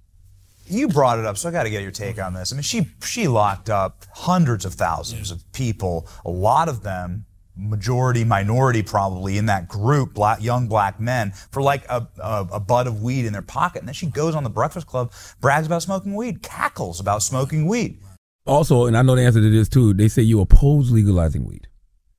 You 0.65 0.87
brought 0.87 1.19
it 1.19 1.25
up, 1.25 1.37
so 1.37 1.49
I 1.49 1.51
got 1.51 1.63
to 1.63 1.69
get 1.69 1.81
your 1.81 1.91
take 1.91 2.21
on 2.21 2.33
this. 2.33 2.53
I 2.53 2.55
mean, 2.55 2.63
she 2.63 2.87
she 3.03 3.27
locked 3.27 3.69
up 3.69 4.05
hundreds 4.13 4.63
of 4.63 4.75
thousands 4.75 5.29
of 5.29 5.49
people, 5.51 6.07
a 6.23 6.29
lot 6.29 6.69
of 6.69 6.83
them 6.83 7.25
majority 7.55 8.23
minority 8.23 8.81
probably 8.81 9.37
in 9.37 9.45
that 9.45 9.67
group 9.67 10.15
black 10.15 10.41
young 10.41 10.67
black 10.67 10.99
men 10.99 11.31
for 11.51 11.61
like 11.61 11.85
a, 11.87 12.07
a, 12.17 12.47
a 12.53 12.59
bud 12.59 12.87
of 12.87 13.03
weed 13.03 13.25
in 13.25 13.31
their 13.31 13.43
pocket 13.43 13.77
and 13.77 13.87
then 13.87 13.93
she 13.93 14.07
goes 14.07 14.33
on 14.33 14.43
the 14.43 14.49
breakfast 14.49 14.87
club 14.87 15.11
brags 15.39 15.67
about 15.67 15.83
smoking 15.83 16.15
weed 16.15 16.41
cackles 16.41 16.99
about 16.99 17.21
smoking 17.21 17.67
weed 17.67 17.99
Also, 18.45 18.87
and 18.87 18.97
I 18.97 19.01
know 19.03 19.15
the 19.15 19.21
answer 19.21 19.39
to 19.39 19.49
this 19.49 19.69
too. 19.69 19.93
They 19.93 20.07
say 20.07 20.21
you 20.21 20.41
oppose 20.41 20.91
legalizing 20.91 21.45
weed. 21.45 21.67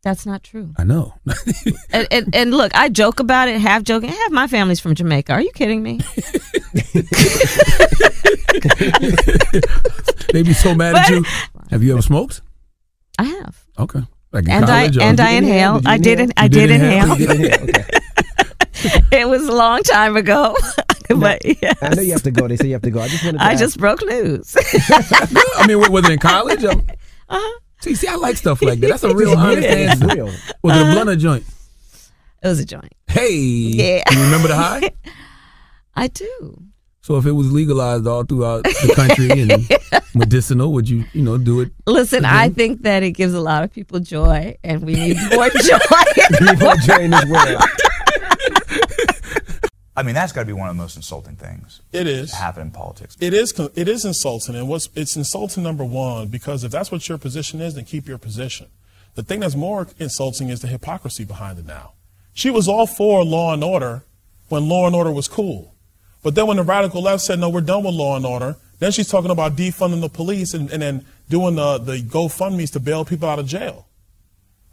That's 0.04 0.26
not 0.26 0.42
true. 0.44 0.72
I 0.78 0.84
know. 0.84 1.14
And, 1.92 2.06
and, 2.10 2.34
and 2.34 2.50
look, 2.52 2.74
I 2.74 2.88
joke 2.88 3.20
about 3.20 3.48
it, 3.48 3.60
half 3.60 3.84
joking. 3.84 4.10
Half 4.10 4.32
my 4.32 4.46
family's 4.48 4.80
from 4.80 4.94
Jamaica. 4.96 5.32
Are 5.32 5.40
you 5.40 5.52
kidding 5.52 5.80
me? 5.82 6.00
they 10.32 10.42
be 10.42 10.52
so 10.52 10.74
mad 10.74 10.96
at 10.96 11.08
you. 11.10 11.24
Have 11.70 11.82
you 11.82 11.92
ever 11.92 12.02
smoked? 12.02 12.40
I 13.18 13.24
have. 13.24 13.64
Okay. 13.78 14.00
Like 14.32 14.48
And 14.48 14.64
I 14.64 14.80
college 14.88 14.96
or- 14.98 15.02
and 15.02 15.20
I 15.20 15.30
inhale. 15.32 15.80
I 15.86 15.98
did 15.98 16.18
it. 16.20 16.32
I 16.36 16.48
did 16.48 16.70
inhale. 16.70 17.14
Did 17.16 17.30
inhale. 17.30 17.62
Okay. 17.62 17.84
It 19.12 19.26
was 19.28 19.46
a 19.48 19.52
long 19.52 19.82
time 19.84 20.14
ago, 20.14 20.54
but 21.08 21.42
yes. 21.62 21.78
I 21.80 21.94
know 21.94 22.02
you 22.02 22.12
have 22.12 22.22
to 22.24 22.30
go. 22.30 22.46
They 22.48 22.56
say 22.56 22.66
you 22.66 22.74
have 22.74 22.82
to 22.82 22.90
go. 22.90 23.00
I 23.00 23.08
just 23.08 23.24
wanted 23.24 23.38
to 23.38 23.44
I 23.44 23.52
ask- 23.52 23.60
just 23.60 23.78
broke 23.78 24.02
news. 24.04 24.54
I 24.90 25.66
mean, 25.66 25.80
wa- 25.80 25.88
was 25.88 26.04
it 26.04 26.12
in 26.12 26.18
college? 26.18 26.62
Um, 26.64 26.82
Uh-huh. 27.30 27.58
See, 27.80 27.94
see, 27.94 28.08
I 28.08 28.14
like 28.16 28.36
stuff 28.36 28.62
like 28.62 28.80
that. 28.80 28.88
That's 28.88 29.02
a 29.04 29.14
real 29.14 29.36
honest 29.36 29.62
Yeah, 29.62 29.74
answer. 29.90 30.06
real. 30.06 30.26
Was 30.26 30.34
it 30.36 30.66
a 30.66 30.70
uh-huh. 30.82 30.92
blunt 30.94 31.10
or 31.10 31.16
joint? 31.16 31.44
it 32.42 32.48
was 32.48 32.60
a 32.60 32.64
joint. 32.64 32.92
Hey. 33.08 33.34
Yeah. 33.34 34.02
You 34.10 34.22
remember 34.22 34.48
the 34.48 34.56
high? 34.56 34.90
I 35.94 36.08
do. 36.08 36.62
So 37.02 37.16
if 37.18 37.26
it 37.26 37.32
was 37.32 37.52
legalized 37.52 38.06
all 38.06 38.24
throughout 38.24 38.64
the 38.64 38.92
country 38.96 39.28
and 39.30 40.02
medicinal, 40.14 40.72
would 40.72 40.88
you, 40.88 41.04
you 41.12 41.20
know, 41.22 41.36
do 41.36 41.60
it? 41.60 41.70
Listen, 41.86 42.24
I 42.24 42.48
think 42.48 42.82
that 42.82 43.02
it 43.02 43.10
gives 43.12 43.34
a 43.34 43.40
lot 43.40 43.62
of 43.62 43.70
people 43.72 44.00
joy, 44.00 44.56
and 44.64 44.82
we 44.82 44.94
need 44.94 45.16
more 45.34 45.50
joy. 45.50 45.78
People 46.38 46.72
join 46.86 47.10
this 47.10 47.24
world. 47.26 47.62
I 49.96 50.02
mean 50.02 50.14
that's 50.14 50.32
got 50.32 50.40
to 50.40 50.46
be 50.46 50.52
one 50.52 50.68
of 50.68 50.76
the 50.76 50.82
most 50.82 50.96
insulting 50.96 51.36
things 51.36 51.80
It 51.92 52.06
is 52.06 52.30
to 52.30 52.36
happen 52.36 52.62
in 52.62 52.70
politics. 52.70 53.16
It 53.20 53.34
is. 53.34 53.52
It 53.74 53.88
is 53.88 54.04
insulting, 54.04 54.54
and 54.54 54.68
what's 54.68 54.88
it's 54.94 55.16
insulting 55.16 55.62
number 55.62 55.84
one 55.84 56.28
because 56.28 56.64
if 56.64 56.72
that's 56.72 56.90
what 56.90 57.08
your 57.08 57.18
position 57.18 57.60
is, 57.60 57.74
then 57.74 57.84
keep 57.84 58.06
your 58.08 58.18
position. 58.18 58.66
The 59.14 59.22
thing 59.22 59.40
that's 59.40 59.54
more 59.54 59.86
insulting 59.98 60.48
is 60.48 60.60
the 60.60 60.66
hypocrisy 60.66 61.24
behind 61.24 61.58
it. 61.58 61.66
Now, 61.66 61.92
she 62.32 62.50
was 62.50 62.66
all 62.68 62.86
for 62.86 63.24
law 63.24 63.52
and 63.52 63.62
order 63.62 64.02
when 64.48 64.68
law 64.68 64.86
and 64.86 64.96
order 64.96 65.12
was 65.12 65.28
cool, 65.28 65.74
but 66.22 66.34
then 66.34 66.46
when 66.48 66.56
the 66.56 66.64
radical 66.64 67.02
left 67.02 67.22
said 67.22 67.38
no, 67.38 67.48
we're 67.48 67.60
done 67.60 67.84
with 67.84 67.94
law 67.94 68.16
and 68.16 68.26
order, 68.26 68.56
then 68.80 68.90
she's 68.90 69.08
talking 69.08 69.30
about 69.30 69.54
defunding 69.56 70.00
the 70.00 70.08
police 70.08 70.52
and, 70.54 70.70
and 70.72 70.82
then 70.82 71.04
doing 71.28 71.54
the 71.54 71.78
the 71.78 71.98
GoFundmes 72.02 72.72
to 72.72 72.80
bail 72.80 73.04
people 73.04 73.28
out 73.28 73.38
of 73.38 73.46
jail. 73.46 73.86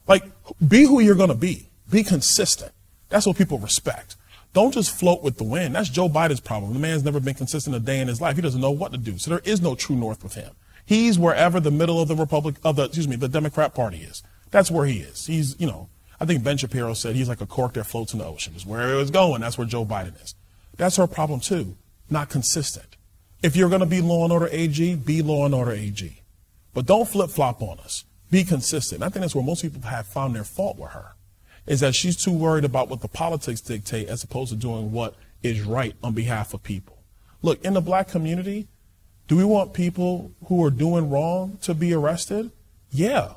Like, 0.08 0.24
be 0.68 0.84
who 0.84 1.00
you're 1.00 1.16
going 1.16 1.30
to 1.30 1.36
be. 1.36 1.68
Be 1.90 2.04
consistent. 2.04 2.72
That's 3.10 3.26
what 3.26 3.38
people 3.38 3.60
respect. 3.60 4.16
Don't 4.54 4.74
just 4.74 4.92
float 4.92 5.24
with 5.24 5.38
the 5.38 5.44
wind. 5.44 5.76
That's 5.76 5.90
Joe 5.90 6.10
Biden's 6.10 6.42
problem. 6.42 6.74
The 6.74 6.80
man's 6.80 7.04
never 7.04 7.20
been 7.20 7.36
consistent 7.36 7.76
a 7.76 7.80
day 7.80 8.00
in 8.00 8.08
his 8.08 8.20
life. 8.20 8.36
He 8.36 8.42
doesn't 8.42 8.60
know 8.60 8.72
what 8.72 8.92
to 8.92 8.98
do. 8.98 9.18
So 9.18 9.30
there 9.30 9.42
is 9.46 9.62
no 9.62 9.76
true 9.76 9.96
north 9.96 10.24
with 10.24 10.36
him. 10.36 10.54
He's 10.86 11.18
wherever 11.18 11.60
the 11.60 11.72
middle 11.72 12.02
of 12.02 12.08
the 12.08 12.16
Republic 12.16 12.56
of 12.64 12.76
the 12.76 12.86
excuse 12.86 13.08
me 13.08 13.16
the 13.16 13.30
Democrat 13.30 13.74
Party 13.74 14.00
is. 14.00 14.24
That's 14.50 14.70
where 14.70 14.86
he 14.86 15.00
is. 15.00 15.28
He's 15.28 15.58
you 15.60 15.68
know 15.68 15.90
I 16.20 16.26
think 16.26 16.44
Ben 16.44 16.58
Shapiro 16.58 16.94
said 16.94 17.16
he's 17.16 17.30
like 17.30 17.42
a 17.42 17.46
cork 17.46 17.74
that 17.74 17.86
floats 17.86 18.14
in 18.14 18.20
the 18.20 18.26
ocean. 18.26 18.54
Is 18.56 18.66
where 18.66 19.00
it's 19.00 19.12
going. 19.12 19.42
That's 19.42 19.58
where 19.58 19.68
Joe 19.68 19.86
Biden 19.86 20.22
is. 20.22 20.36
That's 20.78 20.98
her 20.98 21.08
problem 21.08 21.40
too. 21.40 21.78
Not 22.10 22.30
consistent. 22.30 22.98
If 23.42 23.56
you're 23.56 23.70
going 23.70 23.82
to 23.82 23.88
be 23.88 24.02
law 24.02 24.24
and 24.24 24.34
order 24.34 24.50
AG, 24.52 24.96
be 24.96 25.22
law 25.22 25.46
and 25.46 25.56
order 25.56 25.72
AG. 25.72 26.22
But 26.74 26.86
don't 26.86 27.08
flip 27.08 27.32
flop 27.32 27.62
on 27.62 27.80
us. 27.80 28.06
Be 28.30 28.44
consistent. 28.44 29.02
I 29.02 29.10
think 29.10 29.22
that's 29.22 29.36
where 29.36 29.44
most 29.44 29.62
people 29.62 29.82
have 29.82 30.06
found 30.06 30.36
their 30.36 30.44
fault 30.44 30.78
with 30.78 30.92
her, 30.92 31.16
is 31.68 31.80
that 31.80 31.96
she's 31.96 32.16
too 32.16 32.32
worried 32.32 32.66
about 32.66 32.90
what 32.90 33.02
the 33.02 33.08
politics 33.08 33.62
dictate 33.62 34.08
as 34.08 34.24
opposed 34.24 34.52
to 34.52 34.58
doing 34.58 34.92
what 34.92 35.16
is 35.44 35.62
right 35.62 35.96
on 36.04 36.14
behalf 36.14 36.54
of 36.54 36.64
people. 36.64 36.98
Look, 37.42 37.64
in 37.64 37.74
the 37.74 37.82
black 37.82 38.08
community, 38.08 38.68
do 39.28 39.36
we 39.38 39.44
want 39.46 39.74
people 39.74 40.32
who 40.46 40.64
are 40.64 40.70
doing 40.70 41.10
wrong 41.10 41.58
to 41.64 41.74
be 41.74 41.94
arrested? 41.94 42.52
Yeah. 42.92 43.34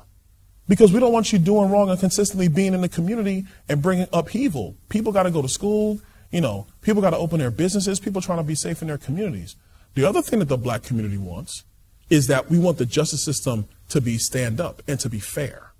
Because 0.67 0.91
we 0.91 0.99
don't 0.99 1.13
want 1.13 1.31
you 1.31 1.39
doing 1.39 1.69
wrong 1.69 1.89
and 1.89 1.99
consistently 1.99 2.47
being 2.47 2.73
in 2.73 2.81
the 2.81 2.89
community 2.89 3.45
and 3.69 3.81
bringing 3.81 4.07
upheaval. 4.11 4.75
People 4.89 5.11
got 5.11 5.23
to 5.23 5.31
go 5.31 5.41
to 5.41 5.49
school. 5.49 5.99
You 6.31 6.41
know, 6.41 6.67
people 6.81 7.01
got 7.01 7.11
to 7.11 7.17
open 7.17 7.39
their 7.39 7.51
businesses. 7.51 7.99
People 7.99 8.21
trying 8.21 8.39
to 8.39 8.43
be 8.43 8.55
safe 8.55 8.81
in 8.81 8.87
their 8.87 8.97
communities. 8.97 9.55
The 9.93 10.05
other 10.05 10.21
thing 10.21 10.39
that 10.39 10.49
the 10.49 10.57
black 10.57 10.83
community 10.83 11.17
wants 11.17 11.63
is 12.09 12.27
that 12.27 12.49
we 12.49 12.59
want 12.59 12.77
the 12.77 12.85
justice 12.85 13.23
system 13.23 13.67
to 13.89 14.01
be 14.01 14.17
stand 14.17 14.59
up 14.59 14.81
and 14.87 14.99
to 14.99 15.09
be 15.09 15.19
fair. 15.19 15.71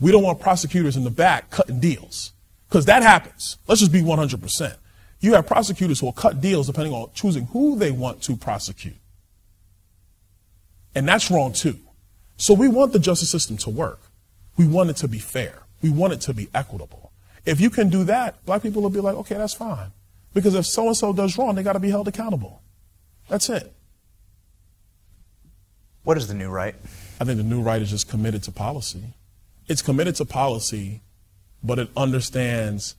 We 0.00 0.12
don't 0.12 0.22
want 0.22 0.40
prosecutors 0.40 0.96
in 0.96 1.04
the 1.04 1.10
back 1.10 1.50
cutting 1.50 1.80
deals 1.80 2.32
because 2.68 2.86
that 2.86 3.02
happens. 3.02 3.58
Let's 3.66 3.80
just 3.80 3.92
be 3.92 4.02
100%. 4.02 4.76
You 5.20 5.34
have 5.34 5.46
prosecutors 5.46 6.00
who 6.00 6.06
will 6.06 6.12
cut 6.12 6.40
deals 6.40 6.66
depending 6.68 6.92
on 6.92 7.10
choosing 7.14 7.46
who 7.46 7.76
they 7.76 7.90
want 7.90 8.22
to 8.22 8.36
prosecute. 8.36 8.96
And 10.94 11.08
that's 11.08 11.30
wrong 11.30 11.52
too. 11.52 11.78
So 12.36 12.54
we 12.54 12.68
want 12.68 12.92
the 12.92 12.98
justice 12.98 13.30
system 13.30 13.56
to 13.58 13.70
work. 13.70 14.00
We 14.56 14.66
want 14.66 14.90
it 14.90 14.96
to 14.98 15.08
be 15.08 15.18
fair. 15.18 15.62
We 15.82 15.90
want 15.90 16.12
it 16.12 16.20
to 16.22 16.34
be 16.34 16.48
equitable. 16.54 17.12
If 17.44 17.60
you 17.60 17.70
can 17.70 17.88
do 17.88 18.04
that, 18.04 18.44
black 18.44 18.62
people 18.62 18.82
will 18.82 18.90
be 18.90 19.00
like, 19.00 19.16
okay, 19.16 19.36
that's 19.36 19.54
fine. 19.54 19.90
Because 20.34 20.54
if 20.54 20.66
so 20.66 20.86
and 20.86 20.96
so 20.96 21.12
does 21.12 21.36
wrong, 21.38 21.54
they 21.54 21.62
got 21.62 21.72
to 21.72 21.80
be 21.80 21.90
held 21.90 22.06
accountable. 22.06 22.62
That's 23.28 23.48
it. 23.48 23.72
what 26.04 26.16
is 26.16 26.28
the 26.28 26.34
new 26.34 26.48
right 26.48 26.74
I 27.20 27.24
think 27.24 27.38
the 27.38 27.44
new 27.44 27.60
right 27.60 27.82
is 27.82 27.90
just 27.90 28.08
committed 28.08 28.44
to 28.44 28.52
policy. 28.52 29.02
It's 29.68 29.82
committed 29.82 30.16
to 30.16 30.24
policy, 30.24 31.02
but 31.62 31.78
it 31.78 31.90
understands 31.96 32.96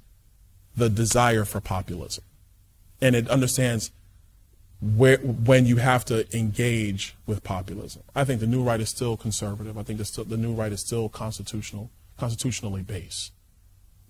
the 0.76 0.90
desire 0.90 1.46
for 1.46 1.60
populism. 1.60 2.24
And 3.02 3.16
it 3.16 3.30
understands 3.30 3.92
where, 4.82 5.18
when 5.18 5.66
you 5.66 5.78
have 5.78 6.06
to 6.06 6.26
engage 6.36 7.16
with 7.26 7.44
populism. 7.44 8.04
I 8.16 8.24
think 8.24 8.40
the 8.40 8.48
new 8.48 8.64
right 8.64 8.80
is 8.80 8.90
still 8.90 9.18
conservative. 9.18 9.78
I 9.78 9.84
think 9.84 10.00
the, 10.00 10.24
the 10.24 10.38
new 10.38 10.54
right 10.54 10.72
is 10.72 10.82
still 10.82 11.10
constitutional, 11.10 11.90
constitutionally 12.18 12.82
based. 12.82 13.34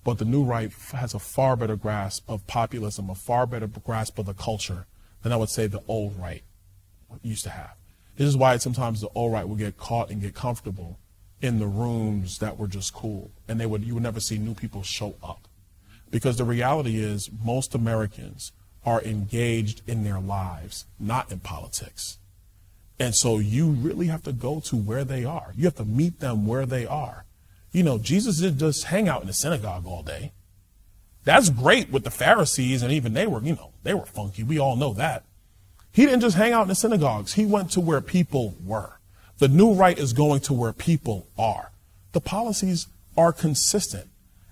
But 0.04 0.18
the 0.18 0.26
new 0.26 0.44
right 0.44 0.72
has 0.94 1.14
a 1.14 1.20
far 1.20 1.56
better 1.56 1.76
grasp 1.76 2.30
of 2.30 2.46
populism, 2.46 3.10
a 3.10 3.16
far 3.16 3.46
better 3.46 3.68
grasp 3.68 4.20
of 4.20 4.26
the 4.26 4.34
culture 4.34 4.86
than 5.24 5.32
I 5.32 5.38
would 5.38 5.50
say 5.50 5.68
the 5.68 5.84
old 5.88 6.20
right 6.20 6.44
used 7.24 7.44
to 7.44 7.50
have. 7.50 7.76
This 8.16 8.28
is 8.28 8.38
why 8.38 8.58
sometimes 8.58 9.02
the 9.02 9.10
old 9.16 9.34
right 9.34 9.48
will 9.48 9.56
get 9.56 9.78
caught 9.78 10.10
and 10.10 10.22
get 10.22 10.36
comfortable 10.36 11.00
in 11.42 11.60
the 11.60 11.68
rooms 11.68 12.40
that 12.40 12.58
were 12.58 12.68
just 12.68 12.94
cool, 12.94 13.32
and 13.48 13.60
they 13.60 13.66
would 13.66 13.84
you 13.84 13.94
would 13.94 14.04
never 14.04 14.20
see 14.20 14.38
new 14.38 14.54
people 14.54 14.84
show 14.84 15.16
up, 15.24 15.48
because 16.12 16.38
the 16.38 16.44
reality 16.44 16.98
is 16.98 17.30
most 17.44 17.76
Americans 17.76 18.52
are 18.86 19.02
engaged 19.04 19.82
in 19.88 20.04
their 20.04 20.20
lives, 20.20 20.86
not 21.00 21.32
in 21.32 21.40
politics. 21.40 22.18
And 23.00 23.16
so 23.16 23.38
you 23.40 23.70
really 23.70 24.08
have 24.08 24.24
to 24.24 24.34
go 24.34 24.60
to 24.62 24.76
where 24.76 25.06
they 25.06 25.24
are. 25.24 25.54
You 25.56 25.66
have 25.66 25.76
to 25.76 25.86
meet 25.86 26.20
them 26.20 26.46
where 26.46 26.66
they 26.66 26.86
are. 26.86 27.26
You 27.72 27.84
know, 27.84 27.98
Jesus 27.98 28.40
didn't 28.40 28.60
just 28.60 28.86
hang 28.86 29.08
out 29.08 29.22
in 29.22 29.28
the 29.28 29.34
synagogue 29.34 29.86
all 29.86 30.04
day. 30.04 30.34
That's 31.24 31.50
great 31.50 31.92
with 31.92 32.04
the 32.04 32.12
Pharisees, 32.12 32.82
and 32.82 32.92
even 32.92 33.14
they 33.14 33.28
were, 33.28 33.42
you 33.42 33.56
know, 33.56 33.72
they 33.84 33.94
were 33.94 34.06
funky. 34.06 34.44
We 34.44 34.60
all 34.60 34.76
know 34.76 34.94
that. 34.94 35.24
He 35.92 36.06
didn't 36.06 36.22
just 36.22 36.38
hang 36.38 36.54
out 36.54 36.64
in 36.64 36.68
the 36.70 36.76
synagogues. 36.76 37.34
He 37.34 37.46
went 37.46 37.72
to 37.72 37.80
where 37.80 38.02
people 38.02 38.56
were. 38.66 38.99
The 39.40 39.48
new 39.48 39.74
right 39.74 39.98
is 39.98 40.12
going 40.12 40.42
to 40.42 40.54
where 40.54 40.74
people 40.74 41.26
are. 41.38 41.72
The 42.12 42.20
policies 42.20 42.88
are 43.16 43.32
consistent, 43.32 44.10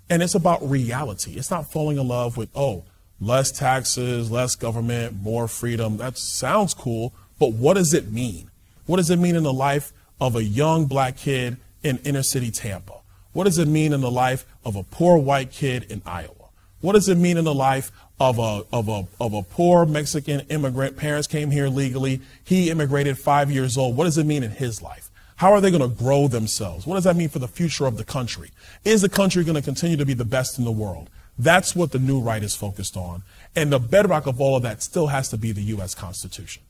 and 0.10 0.24
it's 0.24 0.34
about 0.34 0.68
reality. 0.68 1.34
It's 1.34 1.52
not 1.52 1.70
falling 1.70 1.98
in 1.98 2.08
love 2.08 2.38
with, 2.38 2.50
oh, 2.56 2.86
less 3.20 3.52
taxes, 3.52 4.32
less 4.32 4.56
government, 4.56 5.22
more 5.22 5.50
freedom. 5.50 5.98
That 5.98 6.18
sounds 6.18 6.74
cool, 6.74 7.14
but 7.38 7.52
what 7.52 7.74
does 7.74 7.94
it 7.94 8.14
mean? 8.14 8.50
What 8.86 8.96
does 8.96 9.10
it 9.10 9.20
mean 9.20 9.36
in 9.36 9.44
the 9.44 9.52
life 9.52 9.92
of 10.22 10.38
a 10.38 10.44
young 10.44 10.86
black 10.86 11.18
kid 11.18 11.58
in 11.84 11.98
inner 12.06 12.24
city 12.24 12.50
Tampa? 12.50 13.02
What 13.34 13.44
does 13.44 13.58
it 13.58 13.68
mean 13.68 13.92
in 13.92 14.00
the 14.00 14.10
life 14.10 14.46
of 14.64 14.78
a 14.78 14.84
poor 14.84 15.18
white 15.18 15.52
kid 15.52 15.84
in 15.92 16.02
Iowa? 16.06 16.37
What 16.82 16.94
does 16.94 17.10
it 17.10 17.18
mean 17.18 17.38
in 17.38 17.46
the 17.46 17.54
life 17.54 17.92
of 18.20 18.38
a, 18.40 18.64
of 18.72 18.88
a, 18.88 19.08
of 19.20 19.34
a 19.34 19.44
poor 19.44 19.86
Mexican 19.86 20.42
immigrant? 20.50 20.98
Parents 20.98 21.28
came 21.28 21.52
here 21.52 21.68
legally. 21.68 22.22
He 22.44 22.70
immigrated 22.70 23.18
five 23.18 23.50
years 23.50 23.78
old. 23.78 23.98
What 23.98 24.06
does 24.06 24.18
it 24.18 24.26
mean 24.26 24.44
in 24.44 24.52
his 24.52 24.82
life? 24.82 25.10
How 25.38 25.52
are 25.54 25.62
they 25.62 25.72
going 25.72 25.88
to 25.88 26.04
grow 26.04 26.28
themselves? 26.28 26.88
What 26.88 26.96
does 26.96 27.04
that 27.04 27.16
mean 27.16 27.30
for 27.30 27.40
the 27.40 27.48
future 27.48 27.86
of 27.86 27.98
the 27.98 28.04
country? 28.04 28.52
Is 28.84 29.02
the 29.02 29.10
country 29.10 29.44
going 29.44 29.56
to 29.56 29.62
continue 29.62 29.98
to 29.98 30.06
be 30.06 30.16
the 30.16 30.26
best 30.26 30.58
in 30.58 30.66
the 30.66 30.72
world? 30.72 31.10
That's 31.38 31.76
what 31.76 31.92
the 31.92 32.00
new 32.00 32.20
right 32.20 32.44
is 32.44 32.56
focused 32.56 32.98
on. 32.98 33.22
And 33.56 33.72
the 33.72 33.80
bedrock 33.80 34.26
of 34.26 34.42
all 34.42 34.56
of 34.56 34.64
that 34.64 34.82
still 34.82 35.08
has 35.08 35.30
to 35.30 35.38
be 35.38 35.52
the 35.52 35.62
U.S. 35.64 35.94
Constitution. 35.94 36.64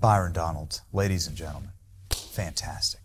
Byron 0.00 0.32
Donald, 0.32 0.82
ladies 0.92 1.26
and 1.26 1.36
gentlemen, 1.36 1.70
fantastic. 2.10 3.00